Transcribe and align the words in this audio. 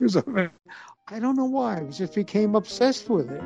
Of 0.00 0.36
it. 0.36 0.50
I 1.08 1.18
don't 1.18 1.36
know 1.36 1.44
why. 1.44 1.78
I 1.78 1.84
just 1.84 2.14
became 2.14 2.54
obsessed 2.54 3.08
with 3.10 3.30
it. 3.30 3.40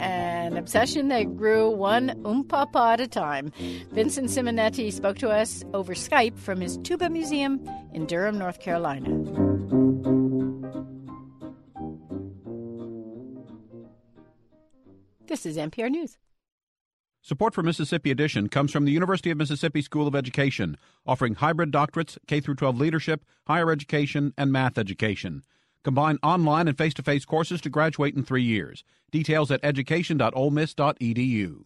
An 0.00 0.56
obsession 0.56 1.08
that 1.08 1.36
grew 1.36 1.70
one 1.70 2.10
umpapa 2.24 2.94
at 2.94 3.00
a 3.00 3.06
time. 3.06 3.52
Vincent 3.92 4.28
Simonetti 4.28 4.92
spoke 4.92 5.18
to 5.18 5.28
us 5.28 5.64
over 5.74 5.94
Skype 5.94 6.38
from 6.38 6.60
his 6.60 6.78
tuba 6.78 7.10
museum 7.10 7.60
in 7.92 8.06
Durham, 8.06 8.38
North 8.38 8.60
Carolina. 8.60 9.08
This 15.26 15.44
is 15.44 15.56
NPR 15.56 15.90
News. 15.90 16.18
Support 17.26 17.54
for 17.54 17.62
Mississippi 17.64 18.12
Edition 18.12 18.48
comes 18.48 18.70
from 18.70 18.84
the 18.84 18.92
University 18.92 19.32
of 19.32 19.38
Mississippi 19.38 19.82
School 19.82 20.06
of 20.06 20.14
Education, 20.14 20.76
offering 21.04 21.34
hybrid 21.34 21.72
doctorates, 21.72 22.16
K 22.28 22.40
12 22.40 22.78
leadership, 22.78 23.24
higher 23.48 23.72
education, 23.72 24.32
and 24.38 24.52
math 24.52 24.78
education. 24.78 25.42
Combine 25.82 26.20
online 26.22 26.68
and 26.68 26.78
face-to-face 26.78 27.24
courses 27.24 27.60
to 27.62 27.68
graduate 27.68 28.14
in 28.14 28.22
3 28.22 28.44
years. 28.44 28.84
Details 29.10 29.50
at 29.50 29.58
education.olemiss.edu. 29.64 31.64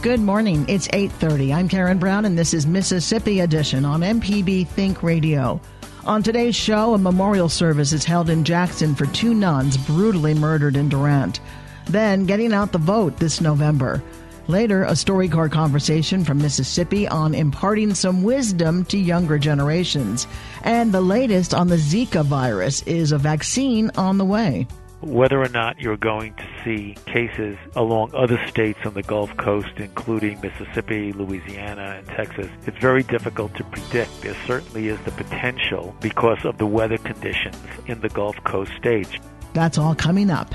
Good 0.00 0.20
morning. 0.20 0.64
It's 0.66 0.88
8:30. 0.88 1.52
I'm 1.52 1.68
Karen 1.68 1.98
Brown 1.98 2.24
and 2.24 2.38
this 2.38 2.54
is 2.54 2.66
Mississippi 2.66 3.40
Edition 3.40 3.84
on 3.84 4.00
MPB 4.00 4.66
Think 4.68 5.02
Radio. 5.02 5.60
On 6.06 6.22
today's 6.22 6.56
show, 6.56 6.94
a 6.94 6.98
memorial 6.98 7.50
service 7.50 7.92
is 7.92 8.06
held 8.06 8.30
in 8.30 8.42
Jackson 8.42 8.94
for 8.94 9.04
two 9.04 9.34
nuns 9.34 9.76
brutally 9.76 10.32
murdered 10.32 10.76
in 10.76 10.88
Durant. 10.88 11.40
Then, 11.86 12.26
getting 12.26 12.52
out 12.52 12.72
the 12.72 12.78
vote 12.78 13.16
this 13.18 13.40
November. 13.40 14.02
Later, 14.46 14.82
a 14.82 14.92
StoryCorps 14.92 15.52
conversation 15.52 16.24
from 16.24 16.38
Mississippi 16.38 17.06
on 17.06 17.34
imparting 17.34 17.94
some 17.94 18.22
wisdom 18.22 18.84
to 18.86 18.98
younger 18.98 19.38
generations. 19.38 20.26
And 20.62 20.92
the 20.92 21.00
latest 21.00 21.54
on 21.54 21.68
the 21.68 21.76
Zika 21.76 22.24
virus 22.24 22.82
is 22.82 23.12
a 23.12 23.18
vaccine 23.18 23.90
on 23.96 24.18
the 24.18 24.24
way. 24.24 24.66
Whether 25.02 25.40
or 25.40 25.48
not 25.48 25.80
you're 25.80 25.96
going 25.96 26.34
to 26.34 26.46
see 26.62 26.94
cases 27.06 27.56
along 27.74 28.10
other 28.12 28.38
states 28.48 28.80
on 28.84 28.92
the 28.92 29.02
Gulf 29.02 29.34
Coast, 29.38 29.70
including 29.76 30.40
Mississippi, 30.42 31.12
Louisiana, 31.12 31.96
and 31.98 32.06
Texas, 32.08 32.50
it's 32.66 32.76
very 32.78 33.02
difficult 33.04 33.54
to 33.54 33.64
predict. 33.64 34.20
There 34.20 34.36
certainly 34.46 34.88
is 34.88 35.00
the 35.06 35.12
potential 35.12 35.94
because 36.00 36.44
of 36.44 36.58
the 36.58 36.66
weather 36.66 36.98
conditions 36.98 37.56
in 37.86 38.00
the 38.00 38.10
Gulf 38.10 38.36
Coast 38.44 38.72
states. 38.76 39.10
That's 39.54 39.78
all 39.78 39.94
coming 39.94 40.30
up. 40.30 40.54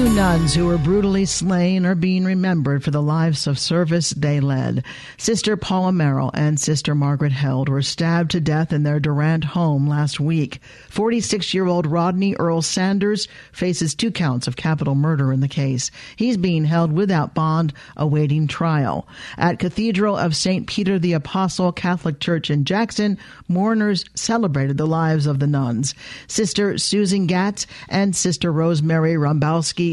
Two 0.00 0.14
nuns 0.14 0.54
who 0.54 0.64
were 0.64 0.78
brutally 0.78 1.26
slain 1.26 1.84
are 1.84 1.94
being 1.94 2.24
remembered 2.24 2.82
for 2.82 2.90
the 2.90 3.02
lives 3.02 3.46
of 3.46 3.58
service 3.58 4.08
they 4.08 4.40
led. 4.40 4.82
Sister 5.18 5.58
Paula 5.58 5.92
Merrill 5.92 6.30
and 6.32 6.58
Sister 6.58 6.94
Margaret 6.94 7.32
Held 7.32 7.68
were 7.68 7.82
stabbed 7.82 8.30
to 8.30 8.40
death 8.40 8.72
in 8.72 8.82
their 8.82 8.98
Durant 8.98 9.44
home 9.44 9.86
last 9.86 10.18
week. 10.18 10.60
46 10.88 11.52
year 11.52 11.66
old 11.66 11.86
Rodney 11.86 12.34
Earl 12.36 12.62
Sanders 12.62 13.28
faces 13.52 13.94
two 13.94 14.10
counts 14.10 14.46
of 14.46 14.56
capital 14.56 14.94
murder 14.94 15.34
in 15.34 15.40
the 15.40 15.48
case. 15.48 15.90
He's 16.16 16.38
being 16.38 16.64
held 16.64 16.92
without 16.92 17.34
bond, 17.34 17.74
awaiting 17.94 18.46
trial. 18.46 19.06
At 19.36 19.58
Cathedral 19.58 20.16
of 20.16 20.34
St. 20.34 20.66
Peter 20.66 20.98
the 20.98 21.12
Apostle 21.12 21.72
Catholic 21.72 22.20
Church 22.20 22.48
in 22.48 22.64
Jackson, 22.64 23.18
mourners 23.48 24.06
celebrated 24.14 24.78
the 24.78 24.86
lives 24.86 25.26
of 25.26 25.40
the 25.40 25.46
nuns. 25.46 25.94
Sister 26.26 26.78
Susan 26.78 27.26
Gatz 27.26 27.66
and 27.90 28.16
Sister 28.16 28.50
Rosemary 28.50 29.18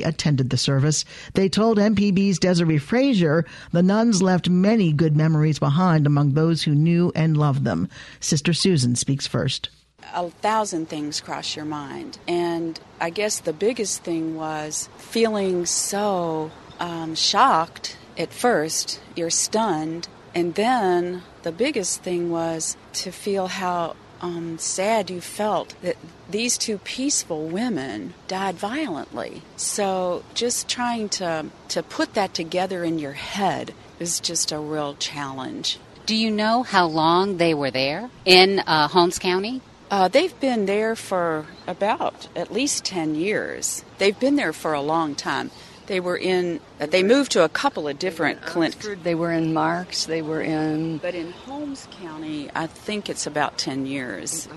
Attended 0.04 0.50
the 0.50 0.58
service. 0.58 1.06
They 1.34 1.50
told 1.50 1.78
MPB's 1.78 2.40
Desiree 2.40 2.78
Frazier 2.78 3.46
the 3.72 3.84
nuns 3.84 4.22
left 4.22 4.50
many 4.50 4.92
good 4.94 5.16
memories 5.16 5.60
behind 5.60 6.08
among 6.08 6.34
those 6.34 6.64
who 6.64 6.76
knew 6.76 7.12
and 7.16 7.38
loved 7.38 7.64
them. 7.64 7.90
Sister 8.20 8.54
Susan 8.54 8.96
speaks 8.96 9.28
first 9.28 9.70
a 10.14 10.30
thousand 10.30 10.88
things 10.88 11.20
cross 11.20 11.56
your 11.56 11.66
mind. 11.66 12.18
And 12.30 12.80
I 13.00 13.10
guess 13.10 13.40
the 13.40 13.52
biggest 13.52 14.04
thing 14.04 14.36
was 14.36 14.88
feeling 14.98 15.66
so 15.66 16.50
um, 16.80 17.14
shocked 17.14 17.98
at 18.18 18.34
first, 18.34 19.00
you're 19.16 19.30
stunned. 19.30 20.08
And 20.34 20.56
then 20.56 21.24
the 21.44 21.52
biggest 21.52 22.04
thing 22.04 22.30
was 22.30 22.76
to 22.94 23.12
feel 23.12 23.48
how 23.48 23.96
um, 24.22 24.58
sad 24.58 25.10
you 25.10 25.22
felt 25.22 25.76
that 25.82 25.98
these 26.30 26.58
two 26.58 26.78
peaceful 26.80 27.48
women 27.48 28.14
died 28.28 28.56
violently. 28.56 29.42
So 29.56 30.24
just 30.34 30.68
trying 30.68 31.10
to 31.10 31.48
to 31.70 31.84
put 31.84 32.14
that 32.14 32.34
together 32.34 32.84
in 32.84 33.00
your 33.00 33.14
head 33.14 33.74
is 34.00 34.20
just 34.20 34.52
a 34.52 34.60
real 34.60 34.96
challenge. 34.96 35.80
Do 36.06 36.16
you 36.16 36.32
know 36.32 36.64
how 36.64 36.86
long 36.88 37.38
they 37.38 37.54
were 37.54 37.72
there 37.72 38.10
in 38.24 38.60
uh, 38.60 38.88
Holmes 38.88 39.20
County? 39.20 39.62
Uh, 39.90 40.08
they've 40.08 40.38
been 40.40 40.66
there 40.66 40.96
for 40.96 41.46
about 41.66 42.28
at 42.36 42.52
least 42.52 42.84
10 42.86 43.16
years. 43.16 43.86
They've 44.00 44.20
been 44.20 44.36
there 44.36 44.54
for 44.54 44.74
a 44.74 44.82
long 44.82 45.16
time. 45.16 45.52
They 45.88 46.00
were 46.00 46.18
in. 46.18 46.60
Uh, 46.80 46.86
they 46.86 47.02
moved 47.02 47.32
to 47.32 47.44
a 47.44 47.50
couple 47.50 47.88
of 47.88 47.98
different 47.98 48.42
clinics. 48.42 48.88
They 49.04 49.16
were 49.16 49.32
in 49.32 49.54
Marks. 49.54 50.06
They 50.06 50.22
were 50.22 50.42
in. 50.42 50.98
But 50.98 51.16
in 51.16 51.32
Holmes 51.32 51.88
County, 52.02 52.50
I 52.54 52.68
think 52.68 53.10
it's 53.10 53.26
about 53.26 53.58
ten 53.58 53.86
years. 53.86 54.48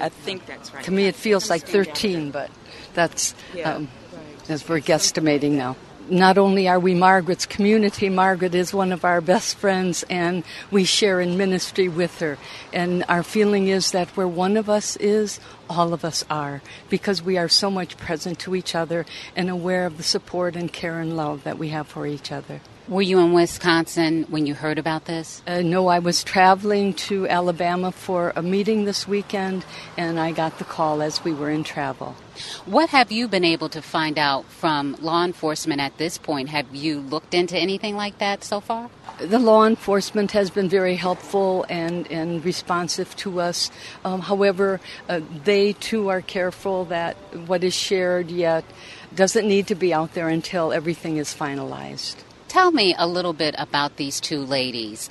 I, 0.00 0.06
I 0.06 0.08
think 0.08 0.46
that's 0.46 0.74
right. 0.74 0.84
To 0.84 0.90
me, 0.90 1.06
it 1.06 1.14
feels 1.14 1.48
like 1.48 1.66
thirteen, 1.66 2.32
but 2.32 2.50
that's 2.94 3.34
yeah, 3.54 3.74
um, 3.74 3.88
right. 4.12 4.50
as 4.50 4.68
we're 4.68 4.80
guesstimating 4.80 5.52
now 5.52 5.76
not 6.10 6.38
only 6.38 6.68
are 6.68 6.80
we 6.80 6.94
Margaret's 6.94 7.46
community, 7.46 8.08
Margaret 8.08 8.54
is 8.54 8.74
one 8.74 8.92
of 8.92 9.04
our 9.04 9.20
best 9.20 9.56
friends, 9.56 10.04
and 10.10 10.44
we 10.70 10.84
share 10.84 11.20
in 11.20 11.36
ministry 11.36 11.88
with 11.88 12.18
her. 12.18 12.38
And 12.72 13.04
our 13.08 13.22
feeling 13.22 13.68
is 13.68 13.92
that 13.92 14.16
where 14.16 14.28
one 14.28 14.56
of 14.56 14.68
us 14.68 14.96
is, 14.96 15.40
all 15.68 15.92
of 15.92 16.04
us 16.04 16.24
are, 16.28 16.62
because 16.88 17.22
we 17.22 17.38
are 17.38 17.48
so 17.48 17.70
much 17.70 17.96
present 17.96 18.38
to 18.40 18.54
each 18.54 18.74
other 18.74 19.06
and 19.36 19.48
aware 19.48 19.86
of 19.86 19.96
the 19.96 20.02
support 20.02 20.56
and 20.56 20.72
care 20.72 21.00
and 21.00 21.16
love 21.16 21.44
that 21.44 21.58
we 21.58 21.68
have 21.68 21.86
for 21.86 22.06
each 22.06 22.32
other. 22.32 22.60
Were 22.90 23.02
you 23.02 23.20
in 23.20 23.32
Wisconsin 23.32 24.24
when 24.30 24.46
you 24.46 24.54
heard 24.54 24.76
about 24.76 25.04
this? 25.04 25.42
Uh, 25.46 25.62
no, 25.62 25.86
I 25.86 26.00
was 26.00 26.24
traveling 26.24 26.92
to 27.06 27.28
Alabama 27.28 27.92
for 27.92 28.32
a 28.34 28.42
meeting 28.42 28.84
this 28.84 29.06
weekend, 29.06 29.64
and 29.96 30.18
I 30.18 30.32
got 30.32 30.58
the 30.58 30.64
call 30.64 31.00
as 31.00 31.22
we 31.22 31.32
were 31.32 31.50
in 31.50 31.62
travel. 31.62 32.16
What 32.66 32.90
have 32.90 33.12
you 33.12 33.28
been 33.28 33.44
able 33.44 33.68
to 33.68 33.80
find 33.80 34.18
out 34.18 34.44
from 34.46 34.96
law 35.00 35.24
enforcement 35.24 35.80
at 35.80 35.98
this 35.98 36.18
point? 36.18 36.48
Have 36.48 36.74
you 36.74 36.98
looked 36.98 37.32
into 37.32 37.56
anything 37.56 37.94
like 37.94 38.18
that 38.18 38.42
so 38.42 38.58
far? 38.58 38.90
The 39.20 39.38
law 39.38 39.66
enforcement 39.66 40.32
has 40.32 40.50
been 40.50 40.68
very 40.68 40.96
helpful 40.96 41.64
and, 41.68 42.10
and 42.10 42.44
responsive 42.44 43.14
to 43.18 43.40
us. 43.40 43.70
Um, 44.04 44.20
however, 44.20 44.80
uh, 45.08 45.20
they 45.44 45.74
too 45.74 46.08
are 46.08 46.22
careful 46.22 46.86
that 46.86 47.14
what 47.46 47.62
is 47.62 47.72
shared 47.72 48.32
yet 48.32 48.64
doesn't 49.14 49.46
need 49.46 49.68
to 49.68 49.76
be 49.76 49.94
out 49.94 50.14
there 50.14 50.28
until 50.28 50.72
everything 50.72 51.18
is 51.18 51.32
finalized. 51.32 52.16
Tell 52.50 52.72
me 52.72 52.96
a 52.98 53.06
little 53.06 53.32
bit 53.32 53.54
about 53.58 53.96
these 53.96 54.18
two 54.18 54.40
ladies. 54.40 55.08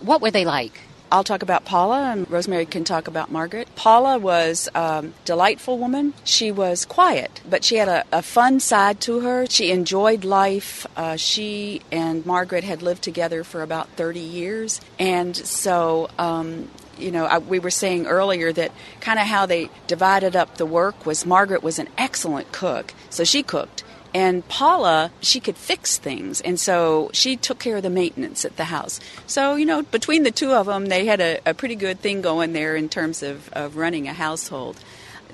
What 0.00 0.20
were 0.20 0.30
they 0.30 0.44
like? 0.44 0.78
I'll 1.10 1.24
talk 1.24 1.42
about 1.42 1.64
Paula, 1.64 2.12
and 2.12 2.30
Rosemary 2.30 2.66
can 2.66 2.84
talk 2.84 3.08
about 3.08 3.32
Margaret. 3.32 3.66
Paula 3.76 4.18
was 4.18 4.68
a 4.74 5.06
delightful 5.24 5.78
woman. 5.78 6.12
She 6.24 6.52
was 6.52 6.84
quiet, 6.84 7.40
but 7.48 7.64
she 7.64 7.76
had 7.76 7.88
a, 7.88 8.04
a 8.12 8.20
fun 8.20 8.60
side 8.60 9.00
to 9.02 9.20
her. 9.20 9.46
She 9.46 9.70
enjoyed 9.70 10.22
life. 10.22 10.86
Uh, 10.94 11.16
she 11.16 11.80
and 11.90 12.26
Margaret 12.26 12.62
had 12.62 12.82
lived 12.82 13.02
together 13.02 13.42
for 13.42 13.62
about 13.62 13.88
30 13.96 14.20
years, 14.20 14.78
and 14.98 15.34
so 15.34 16.10
um, 16.18 16.68
you 16.98 17.10
know, 17.10 17.24
I, 17.24 17.38
we 17.38 17.58
were 17.58 17.70
saying 17.70 18.06
earlier 18.06 18.52
that 18.52 18.70
kind 19.00 19.18
of 19.18 19.26
how 19.26 19.46
they 19.46 19.70
divided 19.86 20.36
up 20.36 20.58
the 20.58 20.66
work 20.66 21.06
was 21.06 21.24
Margaret 21.24 21.62
was 21.62 21.78
an 21.78 21.88
excellent 21.96 22.52
cook, 22.52 22.92
so 23.08 23.24
she 23.24 23.42
cooked. 23.42 23.82
And 24.14 24.46
Paula, 24.48 25.10
she 25.20 25.40
could 25.40 25.56
fix 25.56 25.96
things, 25.96 26.40
and 26.42 26.60
so 26.60 27.10
she 27.14 27.36
took 27.36 27.58
care 27.58 27.78
of 27.78 27.82
the 27.82 27.90
maintenance 27.90 28.44
at 28.44 28.56
the 28.56 28.64
house. 28.64 29.00
So, 29.26 29.54
you 29.54 29.64
know, 29.64 29.82
between 29.82 30.22
the 30.22 30.30
two 30.30 30.52
of 30.52 30.66
them, 30.66 30.86
they 30.86 31.06
had 31.06 31.20
a, 31.20 31.40
a 31.46 31.54
pretty 31.54 31.76
good 31.76 32.00
thing 32.00 32.20
going 32.20 32.52
there 32.52 32.76
in 32.76 32.90
terms 32.90 33.22
of, 33.22 33.50
of 33.54 33.76
running 33.76 34.08
a 34.08 34.12
household 34.12 34.78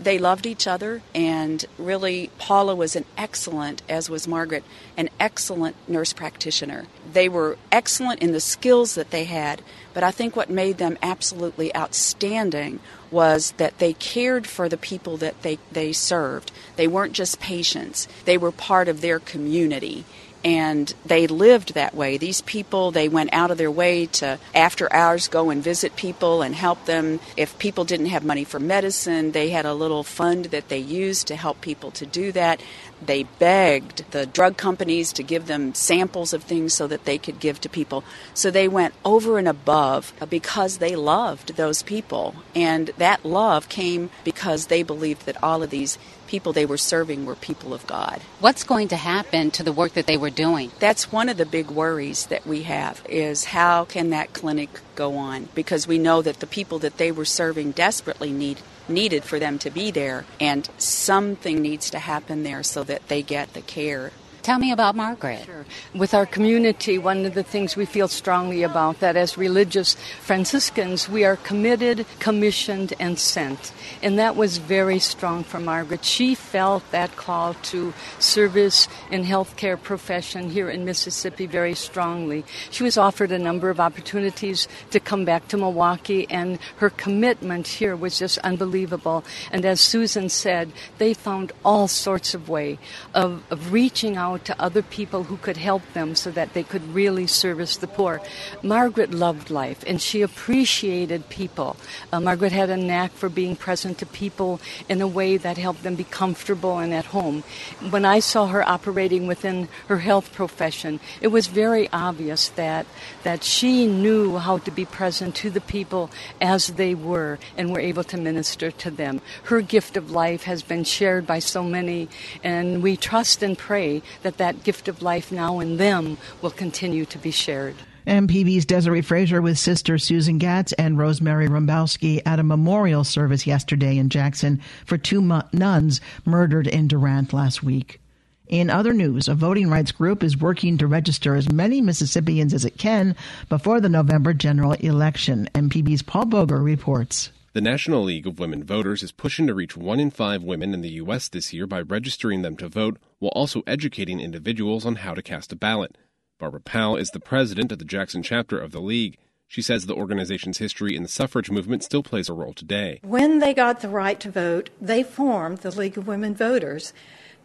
they 0.01 0.19
loved 0.19 0.47
each 0.47 0.67
other, 0.67 1.03
and 1.15 1.65
really, 1.77 2.31
Paula 2.39 2.75
was 2.75 2.95
an 2.95 3.05
excellent, 3.17 3.83
as 3.89 4.09
was 4.09 4.29
Margaret, 4.29 4.65
an 4.97 5.09
excellent 5.19 5.77
nurse 5.89 6.13
practitioner. 6.13 6.87
They 7.13 7.29
were 7.29 7.59
excellent 7.73 8.23
in 8.23 8.33
the 8.33 8.41
skills 8.41 8.95
that 8.95 9.11
they 9.11 9.25
had, 9.25 9.61
but 9.95 10.05
I 10.05 10.11
think 10.11 10.37
what 10.37 10.51
made 10.51 10.79
them 10.79 10.99
absolutely 11.03 11.75
outstanding 11.75 12.81
was 13.11 13.53
that 13.53 13.79
they 13.79 13.93
cared 13.95 14.47
for 14.47 14.69
the 14.69 14.77
people 14.77 15.17
that 15.17 15.43
they, 15.43 15.59
they 15.73 15.93
served. 15.93 16.53
They 16.77 16.87
weren't 16.87 17.15
just 17.15 17.41
patients, 17.41 18.07
they 18.25 18.39
were 18.39 18.53
part 18.53 18.89
of 18.89 19.01
their 19.01 19.19
community 19.19 20.05
and 20.45 20.95
they 21.05 21.27
lived 21.27 21.75
that 21.75 21.95
way. 21.95 22.17
These 22.17 22.43
people, 22.43 22.91
they 22.91 23.09
went 23.09 23.33
out 23.33 23.51
of 23.51 23.59
their 23.59 23.71
way 23.71 24.07
to, 24.07 24.39
after 24.55 24.93
hours, 24.93 25.29
go 25.29 25.51
and 25.51 25.63
visit 25.63 25.97
people 25.97 26.43
and 26.43 26.55
help 26.55 26.85
them. 26.85 27.21
If 27.37 27.59
people 27.59 27.85
didn't 27.85 28.07
have 28.07 28.25
money 28.25 28.45
for 28.45 28.61
medicine, 28.61 29.33
they 29.33 29.51
had 29.51 29.67
a 29.67 29.75
little 29.75 30.05
fund 30.05 30.47
that 30.47 30.69
they 30.69 30.79
used 30.79 31.27
to 31.29 31.37
help 31.37 31.61
people 31.61 31.91
to 31.93 32.07
do 32.07 32.31
that. 32.33 32.63
They 33.05 33.25
begged 33.25 34.11
the 34.11 34.27
drug 34.27 34.57
companies 34.57 35.13
to 35.15 35.23
give 35.23 35.47
them 35.47 35.75
samples 35.75 36.33
of 36.33 36.43
things 36.45 36.75
so 36.75 36.87
that 36.87 37.05
they 37.05 37.19
could 37.19 37.41
give 37.41 37.61
to 37.61 37.69
people. 37.69 38.05
So 38.35 38.51
they 38.51 38.69
went 38.69 38.95
over 39.05 39.39
and 39.39 39.49
above 39.49 40.13
because 40.29 40.79
they 40.79 40.97
loved 40.97 41.57
those 41.57 41.83
people. 41.83 42.35
And 42.55 42.91
that 42.99 43.25
love 43.25 43.69
came 43.69 44.11
because 44.25 44.67
they 44.67 44.83
believed 44.83 45.27
that 45.27 45.43
all 45.43 45.63
of 45.63 45.71
these 45.71 45.99
people 46.29 46.53
they 46.53 46.67
were 46.67 46.79
serving 46.79 47.27
were 47.27 47.35
people 47.35 47.75
of 47.75 47.87
God. 47.87 48.21
What's 48.39 48.63
going 48.63 48.89
to 48.89 48.97
happen 48.97 49.51
to 49.53 49.65
the 49.65 49.73
work 49.73 49.95
that 49.95 50.07
they 50.07 50.17
were 50.17 50.31
doing? 50.31 50.71
That's 50.79 51.11
one 51.11 51.29
of 51.29 51.39
the 51.39 51.47
big 51.47 51.71
worries 51.71 52.27
that 52.27 52.47
we 52.47 52.63
have 52.63 53.03
is 53.09 53.47
how 53.47 53.87
can 53.87 54.11
that 54.11 54.33
clinic 54.33 54.81
go 54.95 55.17
on 55.17 55.49
because 55.55 55.89
we 55.89 55.99
know 55.99 56.23
that 56.23 56.41
the 56.41 56.47
people 56.47 56.79
that 56.81 56.99
they 56.99 57.11
were 57.11 57.25
serving 57.25 57.73
desperately 57.73 58.31
need 58.31 58.61
needed 58.89 59.23
for 59.23 59.39
them 59.39 59.59
to 59.59 59.71
be 59.71 59.91
there 59.91 60.25
and 60.41 60.69
something 60.79 61.61
needs 61.61 61.91
to 61.91 61.99
happen 61.99 62.43
there 62.43 62.63
so 62.63 62.83
that 62.83 63.07
they 63.09 63.23
get 63.23 63.53
the 63.53 63.61
care 63.61 64.13
Tell 64.49 64.59
me 64.59 64.73
about 64.73 64.97
Margaret. 64.97 65.45
Sure. 65.45 65.67
With 65.95 66.15
our 66.15 66.25
community, 66.25 66.97
one 66.97 67.27
of 67.27 67.35
the 67.35 67.43
things 67.43 67.77
we 67.77 67.85
feel 67.85 68.09
strongly 68.09 68.63
about 68.63 69.01
that 69.01 69.15
as 69.15 69.37
religious 69.37 69.95
Franciscans, 70.23 71.07
we 71.07 71.23
are 71.23 71.37
committed, 71.37 72.07
commissioned, 72.19 72.95
and 72.99 73.19
sent. 73.19 73.75
And 74.03 74.19
that 74.19 74.37
was 74.37 74.57
very 74.57 75.01
strong 75.01 75.45
for 75.45 75.61
Margaret. 75.61 76.03
She 76.03 76.35
felt 76.35 76.83
that 76.93 77.15
call 77.15 77.53
to 77.65 77.93
service 78.21 78.89
in 79.11 79.23
healthcare 79.23 79.77
profession 79.77 80.49
here 80.49 80.71
in 80.71 80.83
Mississippi 80.87 81.45
very 81.45 81.75
strongly. 81.75 82.43
She 82.71 82.83
was 82.83 82.97
offered 82.97 83.31
a 83.31 83.39
number 83.39 83.69
of 83.69 83.79
opportunities 83.79 84.67
to 84.93 84.99
come 84.99 85.27
back 85.27 85.49
to 85.49 85.59
Milwaukee, 85.59 86.27
and 86.31 86.59
her 86.79 86.89
commitment 86.89 87.67
here 87.67 87.95
was 87.95 88.19
just 88.19 88.39
unbelievable. 88.39 89.27
And 89.53 89.67
as 89.67 89.79
Susan 89.79 90.31
said, 90.31 90.73
they 90.97 91.13
found 91.13 91.53
all 91.67 91.87
sorts 91.87 92.33
of 92.33 92.49
way 92.49 92.79
of, 93.13 93.43
of 93.51 93.75
reaching 93.75 94.17
out 94.17 94.38
out 94.39 94.45
to 94.45 94.63
other 94.63 94.83
people 94.83 95.25
who 95.25 95.37
could 95.37 95.57
help 95.57 95.83
them 95.95 96.15
so 96.15 96.31
that 96.31 96.55
they 96.55 96.63
could 96.63 96.95
really 96.95 97.27
service 97.27 97.77
the 97.77 97.87
poor. 97.87 98.21
Margaret 98.63 99.13
loved 99.13 99.51
life 99.51 99.83
and 99.87 100.01
she 100.01 100.23
appreciated 100.23 101.29
people. 101.29 101.77
Uh, 102.13 102.21
Margaret 102.21 102.53
had 102.53 102.71
a 102.71 102.77
knack 102.77 103.11
for 103.13 103.29
being 103.29 103.57
present 103.57 103.99
to 103.99 104.07
people 104.07 104.61
in 104.89 105.01
a 105.01 105.09
way 105.09 105.37
that 105.37 105.59
helped 105.59 105.83
them 105.83 105.97
be 105.97 106.05
comfortable 106.05 106.79
and 106.79 106.95
at 106.95 107.07
home. 107.07 107.43
When 107.91 108.05
I 108.05 108.21
saw 108.21 108.47
her 108.47 108.67
operating 108.67 109.27
within 109.27 109.69
her 109.89 109.99
health 109.99 110.33
profession, 110.33 111.01
it 111.21 111.29
was 111.29 111.49
very 111.49 111.89
obvious 111.93 112.49
that 112.51 112.87
that 113.25 113.43
she 113.43 113.87
knew 113.87 114.39
how 114.39 114.59
to 114.59 114.71
be 114.71 114.85
present 114.85 115.35
to 115.37 115.51
the 115.51 115.61
people 115.61 116.11
as 116.41 116.69
they 116.69 116.95
were 116.95 117.39
and 117.57 117.73
were 117.73 117.81
able 117.81 118.05
to 118.05 118.17
minister 118.17 118.71
to 118.71 118.91
them. 118.91 119.21
Her 119.45 119.61
gift 119.61 119.97
of 119.97 120.11
life 120.11 120.45
has 120.45 120.63
been 120.63 120.85
shared 120.85 121.27
by 121.27 121.41
so 121.41 121.63
many, 121.63 122.09
and 122.45 122.83
we 122.83 122.97
trust 122.97 123.43
and 123.43 123.59
pray 123.59 124.03
that 124.23 124.28
that 124.37 124.63
gift 124.63 124.87
of 124.87 125.03
life 125.03 125.33
now 125.33 125.59
in 125.61 125.79
them 125.79 126.19
will 126.43 126.51
continue 126.51 127.07
to 127.07 127.19
be 127.19 127.31
shared. 127.31 127.75
MPB's 128.07 128.65
Desiree 128.65 129.03
Frazier 129.03 129.43
with 129.43 129.59
Sister 129.59 129.99
Susan 129.99 130.39
Gatz 130.39 130.73
and 130.79 130.97
Rosemary 130.97 131.47
Rumbowski 131.47 132.23
at 132.25 132.39
a 132.39 132.43
memorial 132.43 133.05
service 133.05 133.47
yesterday 133.47 133.99
in 133.99 134.09
Jackson 134.09 134.63
for 134.87 134.97
two 134.97 135.21
nuns 135.53 136.01
murdered 136.25 136.67
in 136.67 136.89
Durant 136.89 137.33
last 137.33 137.63
week. 137.63 138.01
In 138.49 138.71
other 138.71 138.95
news, 138.95 139.29
a 139.29 139.35
voting 139.35 139.69
rights 139.69 139.93
group 139.93 140.23
is 140.23 140.41
working 140.41 140.79
to 140.79 140.87
register 140.87 141.35
as 141.35 141.53
many 141.53 141.83
Mississippians 141.83 142.55
as 142.55 142.65
it 142.65 142.79
can 142.79 143.15
before 143.51 143.79
the 143.79 143.91
November 143.91 144.33
general 144.33 144.73
election. 144.73 145.51
MPB's 145.55 146.01
Paul 146.01 146.25
Boger 146.25 146.63
reports. 146.63 147.31
The 147.55 147.63
National 147.63 148.03
League 148.05 148.27
of 148.27 148.39
Women 148.39 148.63
Voters 148.63 149.03
is 149.03 149.11
pushing 149.11 149.47
to 149.47 149.55
reach 149.55 149.75
one 149.75 149.99
in 149.99 150.11
five 150.11 150.43
women 150.43 150.75
in 150.75 150.83
the 150.83 150.91
U.S. 150.91 151.31
this 151.31 151.51
year 151.51 151.67
by 151.67 151.81
registering 151.81 152.43
them 152.43 152.59
to 152.59 152.69
vote 152.69 152.99
while 153.21 153.33
also 153.35 153.63
educating 153.67 154.21
individuals 154.21 154.85
on 154.85 154.97
how 154.97 155.15
to 155.15 155.23
cast 155.23 155.51
a 155.51 155.57
ballot. 155.57 155.97
Barbara 156.39 156.61
Powell 156.61 156.97
is 156.97 157.09
the 157.09 157.21
president 157.21 157.73
of 157.73 157.79
the 157.79 157.87
Jackson 157.87 158.23
chapter 158.23 158.59
of 158.59 158.73
the 158.73 158.83
League. 158.83 159.17
She 159.47 159.63
says 159.63 159.87
the 159.87 159.95
organization's 159.95 160.59
history 160.59 160.95
in 160.95 161.03
the 161.03 161.09
suffrage 161.09 161.51
movement 161.51 161.83
still 161.83 162.03
plays 162.03 162.29
a 162.29 162.35
role 162.35 162.53
today. 162.53 163.01
When 163.03 163.39
they 163.39 163.55
got 163.55 163.81
the 163.81 163.89
right 163.89 164.21
to 164.21 164.31
vote, 164.31 164.69
they 164.79 165.03
formed 165.03 165.59
the 165.59 165.75
League 165.75 165.97
of 165.97 166.07
Women 166.07 166.35
Voters 166.35 166.93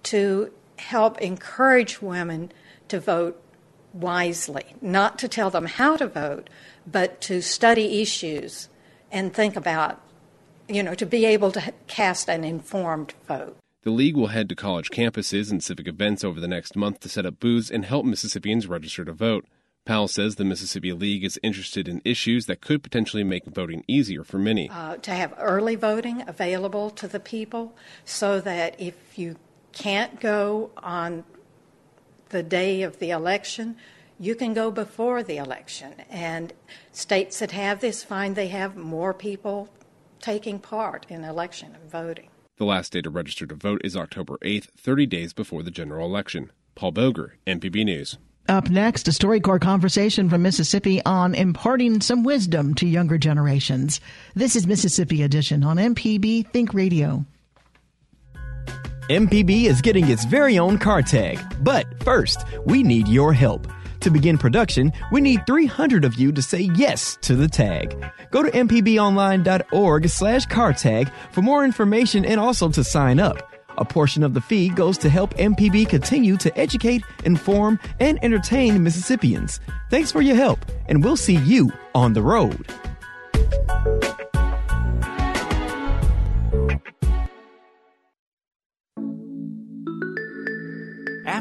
to 0.03 0.51
help 0.79 1.21
encourage 1.21 2.01
women 2.01 2.51
to 2.89 2.99
vote 2.99 3.41
wisely, 3.93 4.75
not 4.81 5.17
to 5.19 5.29
tell 5.29 5.49
them 5.49 5.65
how 5.65 5.95
to 5.95 6.07
vote, 6.07 6.49
but 6.85 7.21
to 7.21 7.41
study 7.41 8.01
issues 8.01 8.67
and 9.13 9.33
think 9.33 9.55
about, 9.55 10.01
you 10.67 10.83
know, 10.83 10.95
to 10.95 11.05
be 11.05 11.23
able 11.23 11.51
to 11.51 11.71
cast 11.87 12.27
an 12.27 12.43
informed 12.43 13.13
vote. 13.27 13.55
The 13.83 13.91
League 13.91 14.17
will 14.17 14.27
head 14.27 14.49
to 14.49 14.55
college 14.55 14.89
campuses 14.89 15.51
and 15.51 15.63
civic 15.63 15.87
events 15.87 16.23
over 16.23 16.39
the 16.39 16.47
next 16.47 16.75
month 16.75 16.99
to 17.01 17.09
set 17.09 17.25
up 17.25 17.39
booths 17.39 17.69
and 17.69 17.85
help 17.85 18.05
Mississippians 18.05 18.65
register 18.65 19.05
to 19.05 19.13
vote. 19.13 19.45
Powell 19.85 20.07
says 20.07 20.35
the 20.35 20.45
Mississippi 20.45 20.93
League 20.93 21.25
is 21.25 21.37
interested 21.43 21.89
in 21.89 22.01
issues 22.05 22.45
that 22.45 22.61
could 22.61 22.81
potentially 22.81 23.25
make 23.25 23.45
voting 23.45 23.83
easier 23.85 24.23
for 24.23 24.37
many. 24.37 24.69
Uh, 24.69 24.95
to 24.97 25.11
have 25.11 25.33
early 25.37 25.75
voting 25.75 26.23
available 26.27 26.89
to 26.91 27.07
the 27.07 27.19
people 27.19 27.75
so 28.05 28.39
that 28.39 28.79
if 28.79 29.19
you 29.19 29.35
can't 29.73 30.21
go 30.21 30.71
on 30.77 31.25
the 32.29 32.41
day 32.41 32.83
of 32.83 32.99
the 32.99 33.09
election, 33.09 33.75
you 34.23 34.35
can 34.35 34.53
go 34.53 34.71
before 34.71 35.21
the 35.21 35.37
election. 35.37 35.93
And 36.09 36.53
states 36.91 37.39
that 37.39 37.51
have 37.51 37.81
this 37.81 38.03
find 38.03 38.35
they 38.35 38.47
have 38.47 38.77
more 38.77 39.13
people 39.13 39.69
taking 40.21 40.59
part 40.59 41.05
in 41.09 41.23
election 41.23 41.75
and 41.75 41.91
voting. 41.91 42.29
The 42.57 42.65
last 42.65 42.93
day 42.93 43.01
to 43.01 43.09
register 43.09 43.45
to 43.47 43.55
vote 43.55 43.81
is 43.83 43.97
October 43.97 44.37
8th, 44.41 44.69
30 44.77 45.05
days 45.07 45.33
before 45.33 45.63
the 45.63 45.71
general 45.71 46.07
election. 46.07 46.51
Paul 46.75 46.91
Boger, 46.91 47.35
MPB 47.45 47.83
News. 47.83 48.17
Up 48.47 48.69
next, 48.69 49.07
a 49.07 49.11
StoryCorps 49.11 49.61
conversation 49.61 50.29
from 50.29 50.41
Mississippi 50.41 51.01
on 51.05 51.33
imparting 51.33 52.01
some 52.01 52.23
wisdom 52.23 52.73
to 52.75 52.85
younger 52.85 53.17
generations. 53.17 53.99
This 54.35 54.55
is 54.55 54.67
Mississippi 54.67 55.23
Edition 55.23 55.63
on 55.63 55.77
MPB 55.77 56.49
Think 56.51 56.73
Radio. 56.73 57.25
MPB 59.09 59.65
is 59.65 59.81
getting 59.81 60.09
its 60.09 60.25
very 60.25 60.57
own 60.57 60.77
car 60.77 61.01
tag. 61.01 61.39
But 61.61 62.03
first, 62.03 62.45
we 62.65 62.83
need 62.83 63.07
your 63.07 63.33
help. 63.33 63.67
To 64.03 64.09
begin 64.09 64.37
production, 64.37 64.91
we 65.13 65.21
need 65.21 65.47
300 65.47 66.03
of 66.03 66.15
you 66.15 66.33
to 66.33 66.41
say 66.41 66.69
yes 66.75 67.17
to 67.21 67.37
the 67.37 67.47
tag. 67.47 67.95
Go 68.31 68.43
to 68.43 68.51
mpbonline.org 68.51 70.09
slash 70.09 70.45
car 70.45 70.73
tag 70.73 71.09
for 71.31 71.41
more 71.41 71.63
information 71.63 72.25
and 72.25 72.37
also 72.37 72.67
to 72.67 72.83
sign 72.83 73.21
up. 73.21 73.49
A 73.77 73.85
portion 73.85 74.21
of 74.21 74.33
the 74.33 74.41
fee 74.41 74.67
goes 74.67 74.97
to 74.97 75.09
help 75.09 75.33
MPB 75.35 75.87
continue 75.87 76.35
to 76.35 76.59
educate, 76.59 77.01
inform, 77.23 77.79
and 78.01 78.21
entertain 78.21 78.83
Mississippians. 78.83 79.61
Thanks 79.89 80.11
for 80.11 80.21
your 80.21 80.35
help, 80.35 80.59
and 80.89 81.01
we'll 81.01 81.15
see 81.15 81.37
you 81.37 81.71
on 81.95 82.11
the 82.11 82.21
road. 82.21 82.67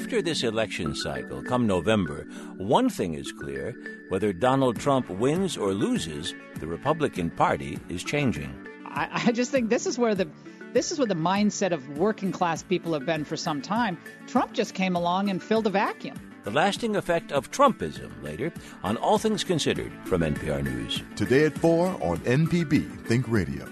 After 0.02 0.20
this 0.20 0.42
election 0.42 0.96
cycle, 0.96 1.44
come 1.44 1.64
November, 1.64 2.24
one 2.56 2.90
thing 2.90 3.14
is 3.14 3.30
clear 3.30 3.72
whether 4.08 4.32
Donald 4.32 4.80
Trump 4.80 5.08
wins 5.08 5.56
or 5.56 5.72
loses, 5.72 6.34
the 6.58 6.66
Republican 6.66 7.30
Party 7.30 7.78
is 7.88 8.02
changing. 8.02 8.52
I, 8.84 9.08
I 9.28 9.32
just 9.32 9.52
think 9.52 9.70
this 9.70 9.86
is 9.86 10.00
where 10.00 10.16
the 10.16 10.28
this 10.72 10.90
is 10.90 10.98
where 10.98 11.06
the 11.06 11.14
mindset 11.14 11.70
of 11.70 11.98
working 11.98 12.32
class 12.32 12.64
people 12.64 12.92
have 12.94 13.06
been 13.06 13.24
for 13.24 13.36
some 13.36 13.62
time. 13.62 13.96
Trump 14.26 14.52
just 14.52 14.74
came 14.74 14.96
along 14.96 15.30
and 15.30 15.40
filled 15.40 15.68
a 15.68 15.70
vacuum. 15.70 16.16
The 16.42 16.50
lasting 16.50 16.96
effect 16.96 17.30
of 17.30 17.52
Trumpism 17.52 18.10
later 18.24 18.52
on 18.82 18.96
All 18.96 19.18
Things 19.18 19.44
Considered 19.44 19.92
from 20.04 20.22
NPR 20.22 20.64
News. 20.64 21.00
Today 21.14 21.44
at 21.44 21.56
4 21.56 21.86
on 22.02 22.18
MPB 22.18 23.06
Think 23.06 23.28
Radio. 23.28 23.71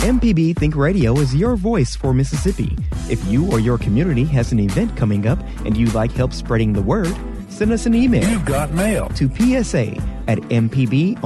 MPB 0.00 0.56
Think 0.56 0.76
Radio 0.76 1.18
is 1.18 1.34
your 1.34 1.56
voice 1.56 1.94
for 1.94 2.14
Mississippi. 2.14 2.74
If 3.10 3.22
you 3.26 3.52
or 3.52 3.60
your 3.60 3.76
community 3.76 4.24
has 4.24 4.50
an 4.50 4.58
event 4.58 4.96
coming 4.96 5.26
up 5.26 5.38
and 5.66 5.76
you'd 5.76 5.92
like 5.92 6.10
help 6.12 6.32
spreading 6.32 6.72
the 6.72 6.80
word, 6.80 7.14
send 7.50 7.70
us 7.70 7.84
an 7.84 7.94
email. 7.94 8.26
You've 8.26 8.46
got 8.46 8.72
mail. 8.72 9.10
To 9.10 9.28
PSA 9.28 10.02
at 10.26 10.38
mpbonline.org. 10.48 11.20